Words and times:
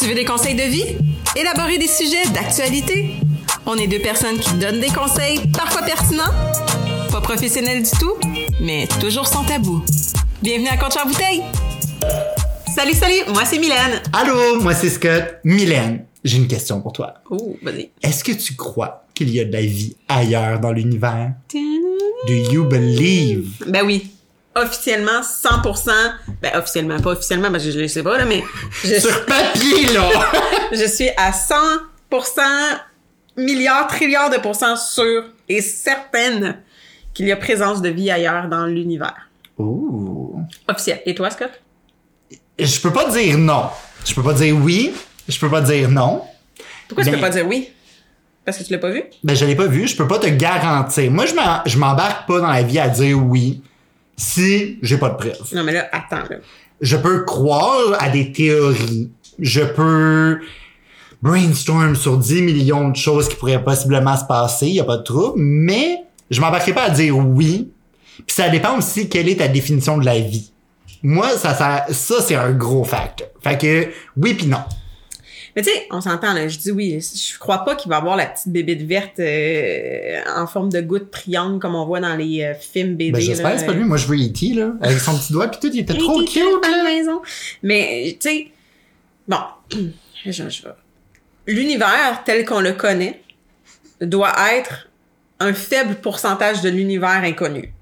Tu 0.00 0.06
veux 0.06 0.14
des 0.14 0.24
conseils 0.24 0.54
de 0.54 0.62
vie? 0.62 0.96
Élaborer 1.36 1.76
des 1.76 1.86
sujets 1.86 2.26
d'actualité? 2.32 3.16
On 3.66 3.74
est 3.76 3.86
deux 3.86 3.98
personnes 3.98 4.38
qui 4.38 4.54
donnent 4.54 4.80
des 4.80 4.88
conseils, 4.88 5.40
parfois 5.52 5.82
pertinents, 5.82 6.32
pas 7.12 7.20
professionnels 7.20 7.82
du 7.82 7.90
tout, 7.90 8.14
mais 8.62 8.88
toujours 8.98 9.26
sans 9.26 9.44
tabou. 9.44 9.84
Bienvenue 10.40 10.68
à 10.68 10.78
Compte 10.78 10.96
bouteille! 11.06 11.42
Salut, 12.74 12.94
salut! 12.94 13.30
Moi, 13.34 13.44
c'est 13.44 13.58
Mylène. 13.58 14.00
Allô, 14.14 14.58
moi 14.62 14.72
c'est 14.72 14.88
Scott. 14.88 15.34
Mylène, 15.44 16.06
j'ai 16.24 16.38
une 16.38 16.48
question 16.48 16.80
pour 16.80 16.94
toi. 16.94 17.16
Oh, 17.28 17.58
vas-y. 17.62 17.90
Est-ce 18.02 18.24
que 18.24 18.32
tu 18.32 18.54
crois 18.56 19.04
qu'il 19.12 19.28
y 19.28 19.38
a 19.38 19.44
de 19.44 19.52
la 19.52 19.60
vie 19.60 19.96
ailleurs 20.08 20.60
dans 20.60 20.72
l'univers? 20.72 21.32
Do 21.52 22.32
you 22.50 22.64
believe? 22.64 23.50
Ben 23.66 23.84
oui. 23.84 24.10
Officiellement, 24.54 25.20
100%. 25.20 25.90
Ben, 26.42 26.50
officiellement, 26.56 26.98
pas 27.00 27.10
officiellement, 27.12 27.50
parce 27.52 27.64
que 27.64 27.70
je 27.70 27.78
ne 27.78 27.86
sais 27.86 28.02
pas, 28.02 28.18
là, 28.18 28.24
mais 28.24 28.42
je, 28.82 28.98
Sur 28.98 29.24
papier, 29.24 29.86
là! 29.94 30.08
je 30.72 30.86
suis 30.86 31.08
à 31.16 31.30
100%, 31.30 32.40
milliards, 33.36 33.86
trilliards 33.86 34.30
de 34.30 34.38
pourcents 34.38 34.76
sûre 34.76 35.24
et 35.48 35.60
certaine 35.60 36.58
qu'il 37.14 37.26
y 37.26 37.32
a 37.32 37.36
présence 37.36 37.80
de 37.80 37.88
vie 37.90 38.10
ailleurs 38.10 38.48
dans 38.48 38.66
l'univers. 38.66 39.28
Ouh. 39.58 40.40
Officiel. 40.66 41.00
Et 41.06 41.14
toi, 41.14 41.30
Scott? 41.30 41.50
Je 42.58 42.80
peux 42.80 42.92
pas 42.92 43.08
dire 43.10 43.38
non. 43.38 43.66
Je 44.04 44.14
peux 44.14 44.22
pas 44.22 44.34
dire 44.34 44.56
oui. 44.56 44.92
Je 45.28 45.38
peux 45.38 45.48
pas 45.48 45.60
dire 45.60 45.88
non. 45.90 46.22
Pourquoi 46.88 47.04
tu 47.04 47.10
Ben- 47.10 47.16
peux 47.16 47.22
pas 47.22 47.30
dire 47.30 47.46
oui? 47.46 47.70
Parce 48.44 48.58
que 48.58 48.64
tu 48.64 48.72
l'as 48.72 48.78
pas 48.78 48.90
vu? 48.90 49.04
Ben, 49.22 49.36
je 49.36 49.44
l'ai 49.44 49.54
pas 49.54 49.66
vu. 49.66 49.86
Je 49.86 49.96
peux 49.96 50.08
pas 50.08 50.18
te 50.18 50.26
garantir. 50.26 51.10
Moi, 51.10 51.26
je 51.26 51.78
m'embarque 51.78 52.26
pas 52.26 52.40
dans 52.40 52.50
la 52.50 52.62
vie 52.62 52.78
à 52.80 52.88
dire 52.88 53.16
oui 53.16 53.62
si 54.20 54.78
j'ai 54.82 54.98
pas 54.98 55.10
de 55.10 55.16
preuves. 55.16 55.54
Non, 55.54 55.64
mais 55.64 55.72
là, 55.72 55.88
attends, 55.92 56.28
là. 56.28 56.36
je 56.80 56.96
peux 56.96 57.24
croire 57.24 57.96
à 57.98 58.08
des 58.10 58.32
théories. 58.32 59.10
Je 59.38 59.62
peux 59.62 60.40
brainstorm 61.22 61.96
sur 61.96 62.18
10 62.18 62.42
millions 62.42 62.88
de 62.88 62.96
choses 62.96 63.28
qui 63.28 63.36
pourraient 63.36 63.62
possiblement 63.62 64.16
se 64.16 64.24
passer, 64.24 64.68
y 64.68 64.80
a 64.80 64.84
pas 64.84 64.98
de 64.98 65.02
trouble, 65.02 65.34
mais 65.36 66.02
je 66.30 66.40
m'embarquerai 66.40 66.72
pas 66.72 66.84
à 66.84 66.90
dire 66.90 67.16
oui. 67.16 67.70
Puis 68.26 68.34
ça 68.34 68.48
dépend 68.48 68.76
aussi 68.76 69.08
quelle 69.08 69.28
est 69.28 69.36
ta 69.36 69.48
définition 69.48 69.98
de 69.98 70.04
la 70.04 70.18
vie. 70.18 70.50
Moi, 71.02 71.30
ça, 71.36 71.54
ça, 71.54 71.86
ça 71.90 72.14
c'est 72.20 72.34
un 72.34 72.52
gros 72.52 72.84
facteur. 72.84 73.28
Fait 73.42 73.56
que 73.56 73.88
oui 74.16 74.34
puis 74.34 74.46
non. 74.46 74.62
Mais 75.56 75.62
tu 75.62 75.70
sais, 75.70 75.86
on 75.90 76.00
s'entend, 76.00 76.32
là. 76.32 76.48
Je 76.48 76.58
dis 76.58 76.70
oui. 76.70 77.00
Je 77.00 77.38
crois 77.38 77.64
pas 77.64 77.74
qu'il 77.74 77.90
va 77.90 77.96
avoir 77.96 78.16
la 78.16 78.26
petite 78.26 78.48
bébite 78.48 78.82
verte 78.82 79.18
euh, 79.18 80.20
en 80.36 80.46
forme 80.46 80.70
de 80.70 80.80
goutte 80.80 81.10
triangle 81.10 81.58
comme 81.58 81.74
on 81.74 81.84
voit 81.84 82.00
dans 82.00 82.14
les 82.14 82.42
euh, 82.42 82.54
films 82.54 82.94
BD. 82.94 83.12
Ben, 83.12 83.20
j'espère 83.20 83.58
c'est 83.58 83.66
pas 83.66 83.72
lui. 83.72 83.84
Moi, 83.84 83.96
je 83.96 84.06
veux 84.06 84.16
E.T., 84.16 84.54
là. 84.54 84.72
Avec 84.80 84.98
son 84.98 85.16
petit 85.18 85.32
doigt 85.32 85.48
pis 85.48 85.58
tout, 85.60 85.70
il 85.72 85.80
était 85.80 85.94
trop 85.98 86.20
Hey, 86.20 86.26
cute, 86.26 86.42
là. 86.62 86.84
maison. 86.84 87.20
Mais, 87.62 88.16
tu 88.20 88.28
sais, 88.28 88.48
bon, 89.26 89.38
je, 90.24 90.30
je 90.30 90.62
L'univers 91.46 92.22
tel 92.24 92.44
qu'on 92.44 92.60
le 92.60 92.72
connaît 92.72 93.20
doit 94.00 94.32
être 94.52 94.88
un 95.40 95.52
faible 95.52 95.96
pourcentage 95.96 96.60
de 96.60 96.68
l'univers 96.68 97.22
inconnu. 97.24 97.72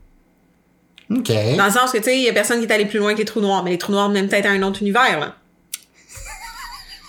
OK. 1.11 1.33
Dans 1.57 1.67
le 1.67 1.71
sens 1.73 1.91
que, 1.91 1.99
tu 1.99 2.05
sais, 2.05 2.19
il 2.19 2.25
y 2.25 2.29
a 2.29 2.33
personne 2.33 2.61
qui 2.61 2.67
est 2.67 2.73
allé 2.73 2.85
plus 2.85 2.99
loin 2.99 3.15
que 3.15 3.19
les 3.19 3.25
trous 3.25 3.41
noirs, 3.41 3.65
mais 3.65 3.71
les 3.71 3.79
trous 3.79 3.93
noirs 3.93 4.09
mènent 4.11 4.29
peut-être 4.29 4.47
à 4.47 4.51
un 4.51 4.63
autre 4.63 4.83
univers, 4.83 5.19
là. 5.19 5.37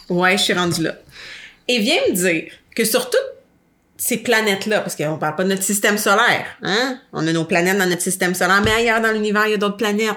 Ouais, 0.09 0.37
je 0.37 0.43
suis 0.43 0.53
rendue 0.53 0.83
là. 0.83 0.95
Et 1.67 1.79
viens 1.79 2.01
me 2.09 2.13
dire 2.13 2.51
que 2.75 2.83
sur 2.83 3.09
toutes 3.09 3.19
ces 3.97 4.17
planètes-là, 4.17 4.79
parce 4.79 4.95
qu'on 4.95 5.17
parle 5.17 5.35
pas 5.35 5.43
de 5.43 5.49
notre 5.49 5.63
système 5.63 5.97
solaire, 5.97 6.45
hein? 6.63 6.99
On 7.13 7.27
a 7.27 7.31
nos 7.31 7.45
planètes 7.45 7.77
dans 7.77 7.87
notre 7.87 8.01
système 8.01 8.33
solaire, 8.33 8.61
mais 8.63 8.71
ailleurs 8.71 9.01
dans 9.01 9.11
l'univers, 9.11 9.45
il 9.47 9.51
y 9.51 9.53
a 9.53 9.57
d'autres 9.57 9.77
planètes. 9.77 10.15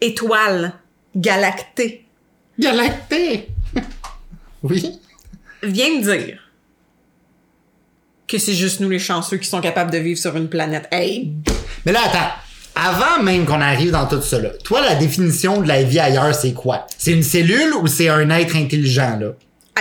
Étoiles, 0.00 0.72
galactées. 1.14 2.06
Galacté. 2.58 3.48
oui. 4.62 4.98
Viens 5.62 5.90
me 5.90 6.02
dire 6.02 6.38
que 8.26 8.38
c'est 8.38 8.54
juste 8.54 8.80
nous 8.80 8.88
les 8.88 8.98
chanceux 8.98 9.36
qui 9.36 9.48
sont 9.48 9.60
capables 9.60 9.90
de 9.90 9.98
vivre 9.98 10.18
sur 10.18 10.36
une 10.36 10.48
planète. 10.48 10.88
Hey! 10.90 11.32
Mais 11.84 11.92
là, 11.92 12.00
attends. 12.04 12.34
Avant 12.74 13.22
même 13.22 13.44
qu'on 13.44 13.60
arrive 13.60 13.90
dans 13.90 14.06
tout 14.06 14.22
ça, 14.22 14.38
là, 14.38 14.50
toi, 14.64 14.80
la 14.80 14.94
définition 14.94 15.60
de 15.60 15.68
la 15.68 15.82
vie 15.82 15.98
ailleurs, 15.98 16.34
c'est 16.34 16.52
quoi? 16.52 16.86
C'est 16.96 17.12
une 17.12 17.22
cellule 17.22 17.74
ou 17.80 17.86
c'est 17.86 18.08
un 18.08 18.30
être 18.30 18.56
intelligent, 18.56 19.18
là? 19.20 19.32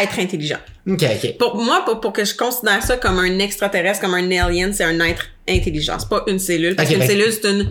Être 0.02 0.20
intelligent. 0.20 0.58
OK, 0.90 1.04
OK. 1.04 1.38
Pour 1.38 1.56
moi, 1.58 1.84
pour, 1.86 2.00
pour 2.00 2.14
que 2.14 2.26
je 2.26 2.36
considère 2.36 2.82
ça 2.84 2.98
comme 2.98 3.20
un 3.20 3.40
extraterrestre, 3.40 4.02
comme 4.02 4.14
un 4.14 4.32
alien, 4.32 4.74
c'est 4.74 4.84
un 4.84 5.00
être 5.02 5.26
intelligent. 5.48 5.98
C'est 6.00 6.10
pas 6.10 6.24
une 6.28 6.40
cellule. 6.40 6.76
Parce 6.76 6.90
qu'une 6.90 7.00
ben- 7.00 7.08
cellule, 7.08 7.32
c'est 7.32 7.50
une 7.50 7.70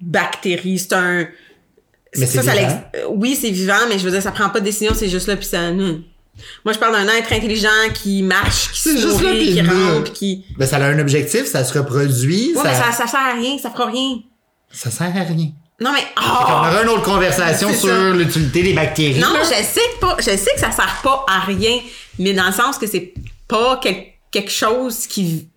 bactérie, 0.00 0.78
c'est 0.78 0.92
un... 0.92 1.26
Mais 2.16 2.26
c'est 2.26 2.42
ça, 2.42 2.52
vivant. 2.52 2.82
euh, 2.96 3.04
Oui, 3.10 3.38
c'est 3.40 3.50
vivant, 3.50 3.86
mais 3.88 3.98
je 3.98 4.04
veux 4.04 4.10
dire, 4.10 4.22
ça 4.22 4.32
prend 4.32 4.48
pas 4.48 4.60
de 4.60 4.64
décision, 4.64 4.92
c'est 4.94 5.08
juste 5.08 5.26
là, 5.28 5.36
puis 5.36 5.46
ça... 5.46 5.70
hmm. 5.72 6.02
Moi, 6.64 6.72
je 6.72 6.78
parle 6.78 6.94
d'un 6.94 7.12
être 7.14 7.32
intelligent 7.32 7.68
qui 7.94 8.22
marche, 8.22 8.70
qui 8.72 8.80
C'est 8.80 8.96
se 8.96 9.00
juste 9.00 9.22
là, 9.22 9.32
qui 9.32 9.60
rentre, 9.60 10.12
qui... 10.12 10.44
Ben, 10.56 10.66
ça 10.66 10.76
a 10.76 10.84
un 10.84 10.98
objectif, 11.00 11.46
ça 11.46 11.64
se 11.64 11.76
reproduit, 11.76 12.52
Ouais, 12.54 12.62
ça... 12.62 12.74
ça, 12.74 12.92
ça 12.92 13.06
sert 13.08 13.20
à 13.20 13.32
rien, 13.34 13.58
ça 13.58 13.70
fera 13.70 13.86
rien. 13.86 14.18
Ça 14.72 14.90
sert 14.90 15.08
à 15.16 15.22
rien. 15.24 15.48
Non, 15.80 15.90
mais... 15.92 16.00
On 16.16 16.22
Oh! 16.22 16.42
aura 16.50 16.82
une 16.82 16.88
autre 16.88 17.02
conversation 17.02 17.72
sur 17.72 18.12
l'utilité 18.14 18.62
des 18.62 18.72
bactéries. 18.72 19.20
Non, 19.20 19.32
là. 19.32 19.40
je 19.44 19.48
sais 19.64 19.80
que 19.94 20.00
pas, 20.00 20.16
je 20.18 20.24
sais 20.36 20.50
que 20.54 20.60
ça 20.60 20.72
sert 20.72 21.00
pas 21.02 21.24
à 21.28 21.40
rien, 21.40 21.78
mais 22.18 22.32
dans 22.32 22.46
le 22.46 22.52
sens 22.52 22.78
que 22.78 22.86
c'est 22.86 23.12
pas 23.46 23.78
quel- 23.82 24.04
quelque 24.32 24.50
chose 24.50 25.06
qui, 25.06 25.48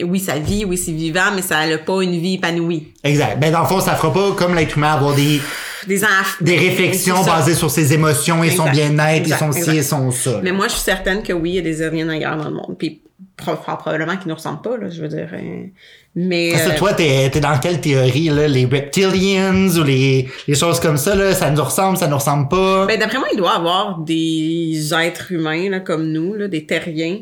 oui, 0.00 0.20
ça 0.20 0.38
vit, 0.38 0.64
oui, 0.64 0.78
c'est 0.78 0.92
vivant, 0.92 1.32
mais 1.34 1.42
ça 1.42 1.66
n'a 1.66 1.78
pas 1.78 2.02
une 2.02 2.18
vie 2.20 2.34
épanouie. 2.34 2.94
Exact. 3.02 3.38
Ben, 3.40 3.50
dans 3.52 3.62
le 3.62 3.66
fond, 3.66 3.80
ça 3.80 3.96
fera 3.96 4.12
pas 4.12 4.32
comme 4.32 4.54
l'être 4.54 4.76
humain 4.76 4.92
avoir 4.94 5.14
des, 5.14 5.40
Des 5.88 6.00
des 6.40 6.56
réflexions 6.56 7.22
basées 7.24 7.54
sur 7.54 7.70
ses 7.70 7.92
émotions 7.92 8.42
et 8.44 8.50
son 8.50 8.70
bien-être 8.70 9.28
et 9.28 9.34
son 9.36 9.50
ci 9.52 9.76
et 9.76 9.82
son 9.82 10.10
ça. 10.12 10.40
Mais 10.42 10.52
moi, 10.52 10.68
je 10.68 10.74
suis 10.74 10.82
certaine 10.82 11.22
que 11.22 11.32
oui, 11.32 11.50
il 11.50 11.54
y 11.56 11.58
a 11.58 11.62
des 11.62 11.82
aliens 11.82 12.08
ailleurs 12.08 12.36
dans 12.36 12.48
le 12.48 12.54
monde. 12.54 12.76
Puis 12.78 13.02
probablement 13.36 14.16
qu'ils 14.16 14.28
nous 14.28 14.34
ressemblent 14.34 14.62
pas, 14.62 14.76
là, 14.76 14.88
je 14.90 15.00
veux 15.00 15.08
dire. 15.08 15.28
euh, 15.32 15.66
mais 16.14 16.52
Parce 16.52 16.64
que 16.66 16.70
euh, 16.70 16.76
toi, 16.78 16.94
t'es, 16.94 17.28
t'es 17.30 17.40
dans 17.40 17.58
quelle 17.58 17.80
théorie, 17.80 18.28
là? 18.28 18.46
Les 18.46 18.64
reptilians 18.66 19.68
ou 19.76 19.82
les, 19.82 20.28
les 20.46 20.54
choses 20.54 20.78
comme 20.80 20.96
ça, 20.96 21.14
là? 21.14 21.34
Ça 21.34 21.50
nous 21.50 21.64
ressemble, 21.64 21.96
ça 21.96 22.06
nous 22.06 22.16
ressemble 22.16 22.48
pas? 22.48 22.86
ben, 22.86 22.98
d'après 22.98 23.18
moi, 23.18 23.28
il 23.32 23.36
doit 23.36 23.52
y 23.52 23.56
avoir 23.56 23.98
des 23.98 24.94
êtres 24.94 25.32
humains 25.32 25.68
là, 25.70 25.80
comme 25.80 26.12
nous, 26.12 26.34
là, 26.34 26.46
des 26.48 26.64
terriens. 26.64 27.18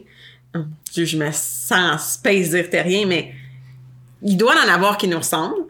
Oh, 0.54 0.60
Dieu, 0.92 1.06
je 1.06 1.16
me 1.16 1.30
sens 1.32 2.14
space 2.14 2.50
dire 2.50 2.68
terrien, 2.68 3.06
mais 3.06 3.32
il 4.22 4.36
doit 4.36 4.54
en 4.66 4.70
avoir 4.72 4.98
qui 4.98 5.08
nous 5.08 5.18
ressemblent. 5.18 5.64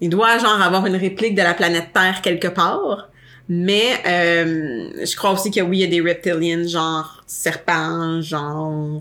Il 0.00 0.10
doit 0.10 0.38
genre 0.38 0.60
avoir 0.60 0.84
une 0.86 0.96
réplique 0.96 1.36
de 1.36 1.42
la 1.42 1.54
planète 1.54 1.92
Terre 1.94 2.20
quelque 2.20 2.48
part. 2.48 3.08
Mais 3.48 3.92
euh, 4.06 4.88
je 5.04 5.16
crois 5.16 5.30
aussi 5.32 5.50
que 5.50 5.60
oui, 5.60 5.78
il 5.78 5.80
y 5.82 5.84
a 5.84 5.86
des 5.86 6.00
reptilians, 6.00 6.66
genre 6.66 7.22
serpents, 7.26 8.20
genre 8.22 9.00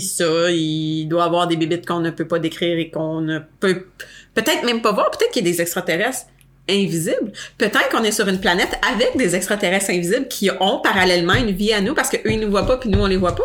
ça, 0.00 0.50
il 0.50 1.06
doit 1.06 1.24
avoir 1.24 1.46
des 1.46 1.56
bébites 1.56 1.86
qu'on 1.86 2.00
ne 2.00 2.10
peut 2.10 2.26
pas 2.26 2.38
décrire 2.38 2.78
et 2.78 2.90
qu'on 2.90 3.20
ne 3.20 3.38
peut 3.60 3.86
peut-être 4.34 4.64
même 4.64 4.82
pas 4.82 4.92
voir. 4.92 5.10
Peut-être 5.10 5.30
qu'il 5.30 5.46
y 5.46 5.48
a 5.48 5.52
des 5.52 5.60
extraterrestres 5.60 6.26
invisibles. 6.68 7.32
Peut-être 7.58 7.88
qu'on 7.90 8.02
est 8.02 8.10
sur 8.12 8.26
une 8.26 8.40
planète 8.40 8.78
avec 8.92 9.16
des 9.16 9.36
extraterrestres 9.36 9.90
invisibles 9.90 10.26
qui 10.28 10.50
ont 10.60 10.80
parallèlement 10.80 11.34
une 11.34 11.50
vie 11.50 11.72
à 11.72 11.80
nous 11.80 11.94
parce 11.94 12.08
que 12.08 12.16
eux 12.16 12.32
ils 12.32 12.40
nous 12.40 12.50
voient 12.50 12.66
pas 12.66 12.78
puis 12.78 12.88
nous 12.88 13.00
on 13.00 13.06
les 13.06 13.16
voit 13.18 13.36
pas. 13.36 13.44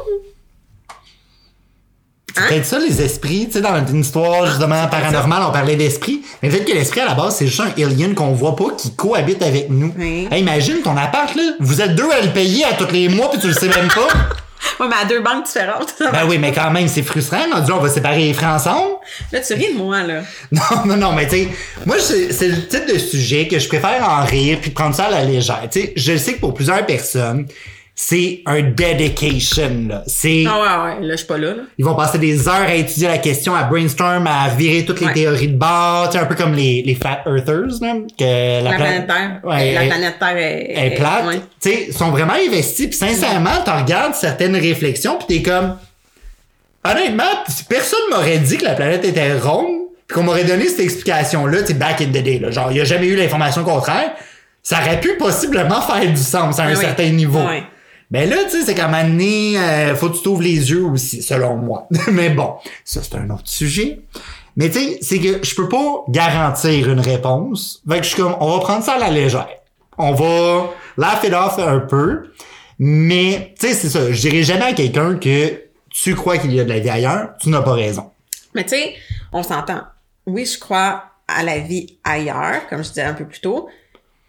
C'est 2.33 2.41
Hein? 2.41 2.45
peut-être 2.47 2.65
ça, 2.65 2.79
les 2.79 3.01
esprits. 3.01 3.47
Tu 3.47 3.53
sais, 3.53 3.61
dans 3.61 3.85
une 3.85 4.01
histoire, 4.01 4.45
justement, 4.45 4.87
paranormale, 4.87 5.43
on 5.49 5.51
parlait 5.51 5.75
d'esprit. 5.75 6.21
Mais 6.41 6.49
peut-être 6.49 6.65
que 6.65 6.73
l'esprit, 6.73 7.01
à 7.01 7.05
la 7.07 7.15
base, 7.15 7.35
c'est 7.35 7.47
juste 7.47 7.59
un 7.59 7.71
alien 7.83 8.13
qu'on 8.15 8.31
voit 8.33 8.55
pas, 8.55 8.71
qui 8.77 8.95
cohabite 8.95 9.41
avec 9.41 9.69
nous. 9.69 9.93
Oui. 9.97 10.27
Hey, 10.31 10.41
imagine 10.41 10.81
ton 10.81 10.95
appart, 10.95 11.35
là. 11.35 11.53
Vous 11.59 11.81
êtes 11.81 11.95
deux 11.95 12.09
à 12.09 12.21
le 12.21 12.31
payer 12.31 12.63
à 12.65 12.73
tous 12.73 12.91
les 12.93 13.09
mois, 13.09 13.29
puis 13.31 13.39
tu 13.41 13.47
le 13.47 13.53
sais 13.53 13.67
même 13.67 13.87
pas. 13.89 14.07
Ouais, 14.79 14.87
mais 14.87 14.95
à 15.01 15.05
deux 15.05 15.21
banques 15.21 15.45
différentes. 15.45 15.93
ben 15.99 16.25
oui, 16.27 16.37
mais 16.37 16.51
quand 16.51 16.71
même, 16.71 16.87
c'est 16.87 17.03
frustrant. 17.03 17.37
On 17.53 17.59
dit, 17.59 17.71
on 17.71 17.79
va 17.79 17.89
séparer 17.89 18.19
les 18.19 18.33
frais 18.33 18.47
ensemble. 18.47 18.95
Là, 19.31 19.39
tu 19.39 19.53
ris 19.53 19.73
de 19.73 19.77
moi, 19.77 20.03
là. 20.03 20.21
Non, 20.51 20.61
non, 20.85 20.97
non, 20.97 21.11
mais 21.13 21.27
tu 21.27 21.37
sais, 21.37 21.47
moi, 21.85 21.97
c'est 21.99 22.31
c'est 22.31 22.47
le 22.47 22.67
type 22.67 22.85
de 22.91 22.97
sujet 22.97 23.47
que 23.47 23.59
je 23.59 23.67
préfère 23.67 24.07
en 24.07 24.23
rire 24.25 24.59
puis 24.61 24.71
prendre 24.71 24.95
ça 24.95 25.05
à 25.05 25.11
la 25.11 25.23
légère. 25.23 25.67
Tu 25.71 25.81
sais, 25.81 25.93
je 25.95 26.17
sais 26.17 26.33
que 26.33 26.39
pour 26.39 26.53
plusieurs 26.53 26.85
personnes, 26.85 27.47
c'est 28.01 28.43
un 28.45 28.61
dedication, 28.61 29.87
là. 29.89 30.03
C'est, 30.07 30.45
Ah 30.47 30.85
ouais, 30.95 30.99
ouais, 31.01 31.05
là, 31.05 31.11
je 31.11 31.17
suis 31.17 31.27
pas 31.27 31.37
là, 31.37 31.49
là. 31.49 31.63
ils 31.77 31.83
vont 31.83 31.95
passer 31.95 32.17
des 32.17 32.47
heures 32.47 32.53
à 32.61 32.73
étudier 32.73 33.09
la 33.09 33.17
question, 33.17 33.53
à 33.53 33.63
brainstorm, 33.63 34.25
à 34.25 34.47
virer 34.55 34.85
toutes 34.85 35.01
les 35.01 35.07
Ouais. 35.07 35.13
théories 35.13 35.49
de 35.49 35.57
bord, 35.57 36.09
un 36.15 36.25
peu 36.25 36.35
comme 36.35 36.53
les, 36.53 36.81
les 36.81 36.95
fat 36.95 37.19
earthers, 37.25 37.81
là, 37.81 37.95
que 38.17 38.63
La, 38.63 38.69
pla- 38.69 38.77
planète 38.85 39.07
Terre. 39.07 39.39
Ouais, 39.43 39.73
la 39.73 39.81
planète 39.87 40.15
Terre 40.17 40.37
est... 40.37 40.87
est 40.87 40.95
plate. 40.95 41.25
ouais. 41.27 41.41
Tu 41.59 41.69
sais, 41.69 41.91
sont 41.91 42.09
vraiment 42.11 42.35
investis. 42.35 42.87
Puis 42.87 42.95
sincèrement, 42.95 43.61
tu 43.65 43.69
regardes 43.71 44.15
certaines 44.15 44.55
réflexions, 44.55 45.17
puis 45.17 45.41
t'es 45.41 45.49
comme... 45.51 45.75
Honnêtement, 46.85 47.43
si 47.49 47.65
personne 47.65 47.99
m'aurait 48.11 48.37
dit 48.37 48.57
que 48.57 48.63
la 48.63 48.75
planète 48.75 49.03
était 49.03 49.33
ronde, 49.37 49.67
puis 50.07 50.15
qu'on 50.15 50.23
m'aurait 50.23 50.45
donné 50.45 50.67
cette 50.69 50.79
explication-là, 50.79 51.63
tu 51.63 51.73
back 51.73 51.99
in 51.99 52.05
the 52.05 52.23
day, 52.23 52.39
là, 52.39 52.49
genre, 52.49 52.71
il 52.71 52.77
y 52.77 52.81
a 52.81 52.85
jamais 52.85 53.07
eu 53.07 53.17
l'information 53.17 53.65
contraire, 53.65 54.11
ça 54.63 54.77
aurait 54.79 55.01
pu 55.01 55.17
possiblement 55.17 55.81
faire 55.81 56.09
du 56.09 56.15
sens 56.21 56.57
à 56.59 56.63
un 56.63 56.69
oui. 56.75 56.77
certain 56.79 57.09
niveau. 57.09 57.41
Ben 58.11 58.27
là, 58.27 58.37
tu 58.45 58.51
sais, 58.51 58.65
c'est 58.65 58.75
qu'à 58.75 58.87
un 58.87 59.03
moment 59.03 59.59
euh, 59.59 59.95
faut 59.95 60.09
que 60.09 60.17
tu 60.17 60.23
t'ouvres 60.23 60.41
les 60.41 60.71
yeux 60.71 60.83
aussi, 60.83 61.21
selon 61.21 61.57
moi. 61.57 61.87
Mais 62.11 62.29
bon, 62.29 62.55
ça, 62.83 63.01
c'est 63.03 63.15
un 63.15 63.29
autre 63.29 63.47
sujet. 63.47 64.01
Mais 64.55 64.69
tu 64.69 64.79
sais, 64.79 64.97
c'est 65.01 65.19
que 65.19 65.45
je 65.45 65.55
peux 65.55 65.69
pas 65.69 66.03
garantir 66.09 66.89
une 66.89 66.99
réponse. 66.99 67.83
Fait 67.87 67.97
que 67.97 68.03
je 68.03 68.09
suis 68.09 68.21
comme, 68.21 68.35
on 68.39 68.57
va 68.57 68.59
prendre 68.59 68.83
ça 68.83 68.93
à 68.93 68.97
la 68.97 69.11
légère. 69.11 69.47
On 69.97 70.13
va 70.13 70.71
laugh 70.97 71.23
it 71.23 71.33
off 71.33 71.59
un 71.59 71.79
peu. 71.79 72.31
Mais, 72.79 73.53
tu 73.59 73.67
sais, 73.67 73.73
c'est 73.73 73.89
ça. 73.89 74.11
Je 74.11 74.19
dirais 74.19 74.43
jamais 74.43 74.65
à 74.65 74.73
quelqu'un 74.73 75.15
que 75.15 75.61
tu 75.89 76.15
crois 76.15 76.37
qu'il 76.37 76.53
y 76.53 76.59
a 76.59 76.63
de 76.63 76.69
la 76.69 76.79
vie 76.79 76.89
ailleurs, 76.89 77.31
tu 77.39 77.49
n'as 77.49 77.61
pas 77.61 77.73
raison. 77.73 78.09
Mais 78.55 78.63
tu 78.63 78.69
sais, 78.69 78.95
on 79.31 79.43
s'entend. 79.43 79.81
Oui, 80.25 80.45
je 80.45 80.57
crois 80.57 81.03
à 81.27 81.43
la 81.43 81.59
vie 81.59 81.97
ailleurs, 82.03 82.67
comme 82.69 82.83
je 82.83 82.89
disais 82.89 83.03
un 83.03 83.13
peu 83.13 83.25
plus 83.25 83.41
tôt. 83.41 83.69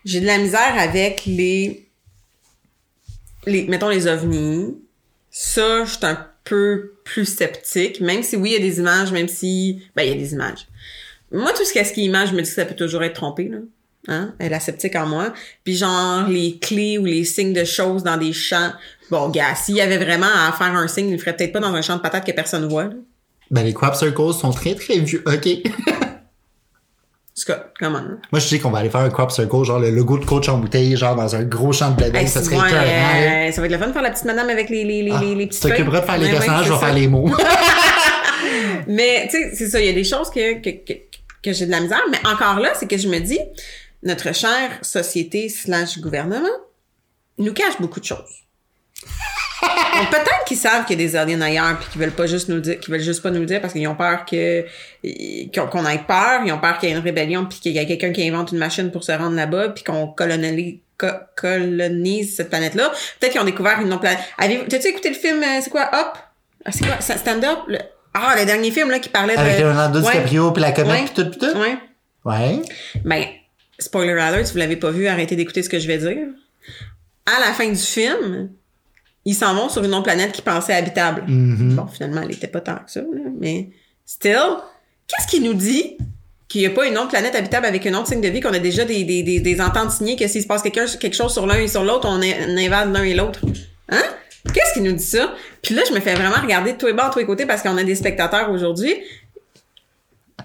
J'ai 0.05 0.21
de 0.21 0.27
la 0.27 0.39
misère 0.39 0.75
avec 0.79 1.25
les, 1.27 1.90
les 3.47 3.65
mettons 3.65 3.89
les 3.89 4.07
ovnis. 4.07 4.77
Ça, 5.31 5.85
je 5.85 5.91
suis 5.91 6.07
un 6.07 6.27
peu 6.45 6.95
plus 7.05 7.25
sceptique, 7.25 8.01
même 8.01 8.23
si 8.23 8.37
oui, 8.37 8.51
il 8.51 8.53
y 8.55 8.57
a 8.57 8.59
des 8.59 8.79
images, 8.81 9.13
même 9.13 9.29
si, 9.29 9.83
ben, 9.95 10.03
il 10.03 10.09
y 10.09 10.13
a 10.13 10.17
des 10.17 10.33
images. 10.33 10.67
Moi, 11.31 11.53
tout 11.53 11.65
ce 11.65 11.73
qui 11.73 11.79
est 11.79 11.97
image, 11.99 12.31
je 12.31 12.35
me 12.35 12.43
dis 12.43 12.49
que 12.49 12.55
ça 12.55 12.65
peut 12.65 12.75
toujours 12.75 13.05
être 13.05 13.15
trompé, 13.15 13.49
là. 13.49 13.59
Hein? 14.09 14.35
Elle 14.39 14.53
est 14.53 14.61
sceptique 14.61 14.97
en 14.97 15.07
moi. 15.07 15.33
Puis 15.63 15.77
genre, 15.77 16.27
les 16.27 16.59
clés 16.59 16.99
ou 16.99 17.05
les 17.05 17.25
signes 17.25 17.53
de 17.53 17.65
choses 17.65 18.03
dans 18.03 18.17
des 18.17 18.33
champs. 18.33 18.73
Bon, 19.11 19.29
gars, 19.29 19.55
s'il 19.55 19.77
y 19.77 19.81
avait 19.81 19.99
vraiment 19.99 20.27
à 20.27 20.53
faire 20.53 20.75
un 20.75 20.89
signe, 20.89 21.09
il 21.09 21.13
le 21.13 21.19
ferait 21.19 21.37
peut-être 21.37 21.53
pas 21.53 21.61
dans 21.61 21.75
un 21.75 21.83
champ 21.83 21.97
de 21.97 22.01
patates 22.01 22.27
que 22.27 22.33
personne 22.33 22.67
voit, 22.67 22.85
là. 22.85 22.95
Ben, 23.51 23.63
les 23.63 23.75
crop 23.75 23.95
circles 23.95 24.33
sont 24.33 24.53
très, 24.53 24.75
très 24.75 24.99
vieux. 24.99 25.23
OK. 25.27 25.49
Scott, 27.35 27.73
comment? 27.79 28.03
Moi, 28.33 28.41
je 28.41 28.49
dis 28.49 28.61
qu'on 28.61 28.71
va 28.71 28.79
aller 28.81 28.91
faire 28.91 29.01
un 29.01 29.09
crop 29.09 29.31
circle, 29.31 29.65
genre 29.65 29.79
le 29.79 29.91
logo 29.91 30.19
de 30.19 30.25
coach 30.25 30.49
en 30.49 30.59
bouteille, 30.59 30.97
genre 30.97 31.15
dans 31.15 31.35
un 31.35 31.45
gros 31.45 31.73
champ 31.73 31.91
de 31.93 31.97
blé. 31.97 32.11
Hey, 32.19 32.29
ça 32.29 32.43
serait 32.43 32.57
ouais, 32.57 32.69
écœurant, 32.69 32.85
euh, 32.85 33.53
ça 33.53 33.61
va 33.61 33.67
être 33.67 33.73
le 33.73 33.79
fun 33.79 33.87
de 33.87 33.93
faire 33.93 34.03
la 34.03 34.11
petite 34.11 34.25
madame 34.25 34.51
avec 34.51 34.69
les, 34.69 34.85
les, 34.85 35.03
les, 35.03 35.13
Ah, 35.13 35.21
les, 35.21 35.35
les 35.35 35.49
tu 35.49 35.59
petites 35.59 35.63
t'occuperas 35.63 36.01
de 36.01 36.07
faire 36.07 36.19
les. 36.19 36.25
Ouais, 36.27 36.33
personnages, 36.33 36.67
je 36.67 36.73
vais 36.73 36.79
faire 36.79 36.95
les 36.95 37.09
mots. 37.09 37.31
Mais, 38.87 39.29
tu 39.31 39.37
sais, 39.37 39.55
c'est 39.55 39.69
ça, 39.71 39.81
il 39.81 39.87
y 39.87 39.89
a 39.89 39.93
des 39.93 40.05
choses 40.05 40.31
que, 40.31 40.61
que, 40.61 40.71
que, 40.71 40.99
que 41.43 41.53
j'ai 41.53 41.67
de 41.67 41.71
la 41.71 41.81
misère, 41.81 42.03
mais 42.11 42.19
encore 42.27 42.59
là, 42.59 42.73
c'est 42.75 42.89
que 42.89 42.97
je 42.99 43.09
me 43.09 43.19
dis, 43.21 43.39
notre 44.03 44.35
chère 44.35 44.79
société 44.83 45.49
slash 45.49 45.99
gouvernement 46.01 46.49
nous 47.39 47.53
cache 47.53 47.81
beaucoup 47.81 48.01
de 48.01 48.05
choses. 48.05 48.41
Donc, 49.63 50.11
peut-être 50.11 50.45
qu'ils 50.47 50.57
savent 50.57 50.85
qu'il 50.87 50.99
y 51.01 51.05
a 51.05 51.07
des 51.07 51.17
aliens 51.17 51.41
ailleurs 51.41 51.79
puis 51.79 51.89
qu'ils 51.91 52.01
veulent 52.01 52.11
pas 52.13 52.27
juste 52.27 52.49
nous 52.49 52.57
le 52.57 52.61
dire, 52.63 52.81
qu'ils 52.81 52.93
veulent 52.93 53.03
juste 53.03 53.23
pas 53.23 53.31
nous 53.31 53.41
le 53.41 53.47
dire 53.47 53.61
parce 53.61 53.73
qu'ils 53.75 53.87
ont 53.89 53.95
peur 53.95 54.25
que 54.25 54.65
qu'on 55.55 55.87
ait 55.87 55.99
peur, 56.07 56.41
ils 56.47 56.53
ont 56.53 56.59
peur 56.59 56.79
qu'il 56.79 56.89
y 56.89 56.93
ait 56.93 56.95
une 56.97 57.03
rébellion 57.03 57.45
puis 57.47 57.59
qu'il 57.61 57.73
y 57.73 57.79
a 57.79 57.85
quelqu'un 57.85 58.13
qui 58.13 58.27
invente 58.27 58.53
une 58.53 58.59
machine 58.59 58.91
pour 58.91 59.05
se 59.05 59.13
rendre 59.13 59.37
là-bas 59.37 59.71
puis 59.71 59.85
qu'on 59.85 60.07
colonise 60.07 60.77
co- 60.97 61.07
colonise 61.37 62.37
cette 62.37 62.49
planète-là. 62.51 62.91
Peut-être 63.19 63.33
qu'ils 63.33 63.41
ont 63.41 63.45
découvert 63.45 63.81
une 63.81 63.89
non 63.89 63.99
planète. 63.99 64.21
Avez-vous 64.39 64.65
t'as-tu 64.65 64.89
écouté 64.89 65.11
le 65.11 65.15
film 65.17 65.43
euh, 65.43 65.61
c'est 65.63 65.71
quoi 65.71 65.91
Up? 65.95 66.17
Ah, 66.65 66.73
c'est 66.73 66.85
quoi 66.87 67.01
Stand 67.01 67.45
Up? 67.45 67.59
Le- 67.69 67.79
Ah, 68.15 68.35
le 68.39 68.45
dernier 68.47 68.71
film 68.71 68.91
là 68.91 68.99
qui 68.99 69.09
parlait 69.09 69.37
Avec 69.37 69.59
de 69.59 69.63
Leonardo 69.63 70.01
Ouais. 70.01 70.13
DiCaprio, 70.13 70.51
puis 70.53 70.63
la 70.63 70.73
comète, 70.73 70.93
Ouais. 70.93 71.05
puis 71.05 71.25
tout, 71.25 71.31
puis 71.31 71.39
tout? 71.39 71.59
Ouais. 71.59 71.77
Ouais. 72.25 72.61
Ben, 73.05 73.25
spoiler 73.79 74.13
alert, 74.19 74.47
si 74.47 74.53
vous 74.53 74.59
l'avez 74.59 74.77
pas 74.77 74.91
vu, 74.91 75.07
arrêtez 75.07 75.37
d'écouter 75.37 75.63
ce 75.63 75.69
que 75.69 75.79
je 75.79 75.87
vais 75.87 75.99
dire. 75.99 76.27
À 77.27 77.39
la 77.41 77.53
fin 77.53 77.69
du 77.69 77.77
film, 77.77 78.51
ils 79.31 79.35
s'en 79.35 79.55
vont 79.55 79.69
sur 79.69 79.85
une 79.85 79.95
autre 79.95 80.03
planète 80.03 80.33
qui 80.33 80.43
pensait 80.43 80.75
habitable. 80.75 81.23
Mhm. 81.29 81.77
Bon, 81.77 81.87
finalement, 81.87 82.23
elle 82.23 82.33
était 82.33 82.49
pas 82.49 82.61
tant 82.61 82.75
que 82.75 82.91
ça, 82.91 83.01
mais 83.39 83.69
still, 84.05 84.57
qu'est-ce 85.07 85.29
qui 85.29 85.41
nous 85.41 85.55
dit 85.55 85.97
qu'il 86.49 86.63
n'y 86.63 86.67
a 86.67 86.71
pas 86.71 86.85
une 86.89 86.99
autre 86.99 87.11
planète 87.11 87.37
habitable 87.37 87.65
avec 87.65 87.87
un 87.87 87.95
autre 87.95 88.09
signe 88.09 88.21
de 88.21 88.27
vie, 88.27 88.41
qu'on 88.41 88.53
a 88.53 88.59
déjà 88.59 88.85
des, 88.85 89.05
des, 89.05 89.23
des, 89.23 89.39
des 89.39 89.61
ententes 89.61 89.93
signées 89.93 90.17
que 90.17 90.27
s'il 90.27 90.43
se 90.43 90.49
passe 90.49 90.63
quelque, 90.63 90.97
quelque 90.99 91.15
chose 91.15 91.33
sur 91.33 91.47
l'un 91.47 91.61
et 91.61 91.69
sur 91.69 91.85
l'autre, 91.85 92.09
on, 92.09 92.19
on 92.19 92.57
invade 92.57 92.93
l'un 92.93 93.05
et 93.05 93.15
l'autre? 93.15 93.39
Hein? 93.89 94.03
Qu'est-ce 94.53 94.73
qui 94.75 94.81
nous 94.81 94.95
dit 94.95 95.05
ça? 95.05 95.33
Puis 95.63 95.77
là, 95.77 95.83
je 95.89 95.95
me 95.95 96.01
fais 96.01 96.15
vraiment 96.15 96.41
regarder 96.43 96.73
de 96.73 96.77
tous 96.77 96.87
les 96.87 96.93
bords, 96.93 97.11
de 97.11 97.13
tous 97.13 97.19
les 97.21 97.27
côtés 97.27 97.47
parce 97.47 97.63
qu'on 97.63 97.77
a 97.77 97.85
des 97.85 97.95
spectateurs 97.95 98.51
aujourd'hui. 98.51 98.97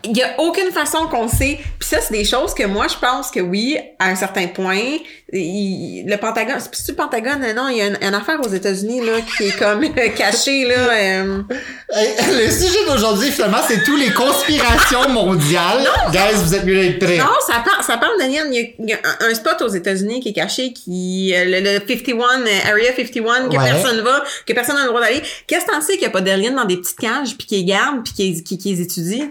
Il 0.03 0.17
y 0.17 0.21
a 0.23 0.35
aucune 0.39 0.71
façon 0.71 1.07
qu'on 1.07 1.27
sait. 1.27 1.57
Puis 1.79 1.87
ça, 1.89 1.97
c'est 2.01 2.13
des 2.13 2.25
choses 2.25 2.53
que 2.53 2.63
moi, 2.63 2.87
je 2.87 2.95
pense 2.97 3.31
que 3.31 3.39
oui, 3.39 3.77
à 3.99 4.09
un 4.09 4.15
certain 4.15 4.47
point, 4.47 4.79
il- 5.33 6.05
le 6.07 6.17
Pentagone, 6.17 6.59
c'est 6.71 6.89
le 6.91 6.95
Pentagone, 6.95 7.45
non, 7.55 7.67
il 7.69 7.77
y 7.77 7.81
a 7.81 7.87
une, 7.87 7.97
une 8.01 8.13
affaire 8.13 8.39
aux 8.41 8.49
États-Unis 8.49 9.01
là 9.01 9.13
qui 9.37 9.45
est 9.47 9.57
comme 9.57 9.81
cachée 10.15 10.65
là. 10.65 10.75
euh, 10.91 11.41
Le 11.91 12.51
sujet 12.51 12.85
d'aujourd'hui, 12.87 13.31
finalement, 13.31 13.57
c'est 13.67 13.83
tous 13.83 13.95
les 13.95 14.11
conspirations 14.11 15.09
mondiales. 15.09 15.87
Guys, 16.11 16.35
vous 16.43 16.53
êtes 16.55 16.65
mieux 16.65 16.75
d'être 16.75 16.99
prêts. 16.99 17.17
Non, 17.17 17.25
ça 17.45 17.63
parle, 17.65 17.83
ça 17.83 17.97
parle 17.97 18.17
Daniel, 18.19 18.47
il 18.51 18.55
y 18.55 18.59
a, 18.63 18.67
il 18.79 18.89
y 18.89 18.93
a 18.93 18.97
un, 19.29 19.33
spot 19.33 19.61
aux 19.61 19.67
États-Unis 19.69 20.19
qui 20.19 20.29
est 20.29 20.33
caché, 20.33 20.73
qui 20.73 21.33
euh, 21.35 21.45
le, 21.45 21.59
le 21.61 21.79
51, 21.87 22.17
euh, 22.41 22.71
Area 22.71 22.93
51, 22.95 23.49
que 23.49 23.55
Ouais. 23.57 23.71
personne 23.71 24.01
va, 24.01 24.23
que 24.45 24.53
personne 24.53 24.75
n'a 24.75 24.83
le 24.83 24.89
droit 24.89 25.01
d'aller. 25.01 25.21
Qu'est-ce 25.47 25.65
que 25.65 25.71
t'en 25.71 25.81
sais 25.81 25.93
qu'il 25.93 26.01
n'y 26.01 26.07
a 26.07 26.11
pas 26.11 26.21
d'aliens 26.21 26.51
dans 26.51 26.65
des 26.65 26.77
petites 26.77 26.99
cages, 26.99 27.35
puis 27.37 27.47
qui 27.47 27.55
les 27.57 27.63
gardent, 27.65 28.03
puis 28.03 28.13
qui, 28.13 28.43
qui, 28.43 28.57
qui 28.57 28.73
les 28.73 28.81
étudient? 28.81 29.29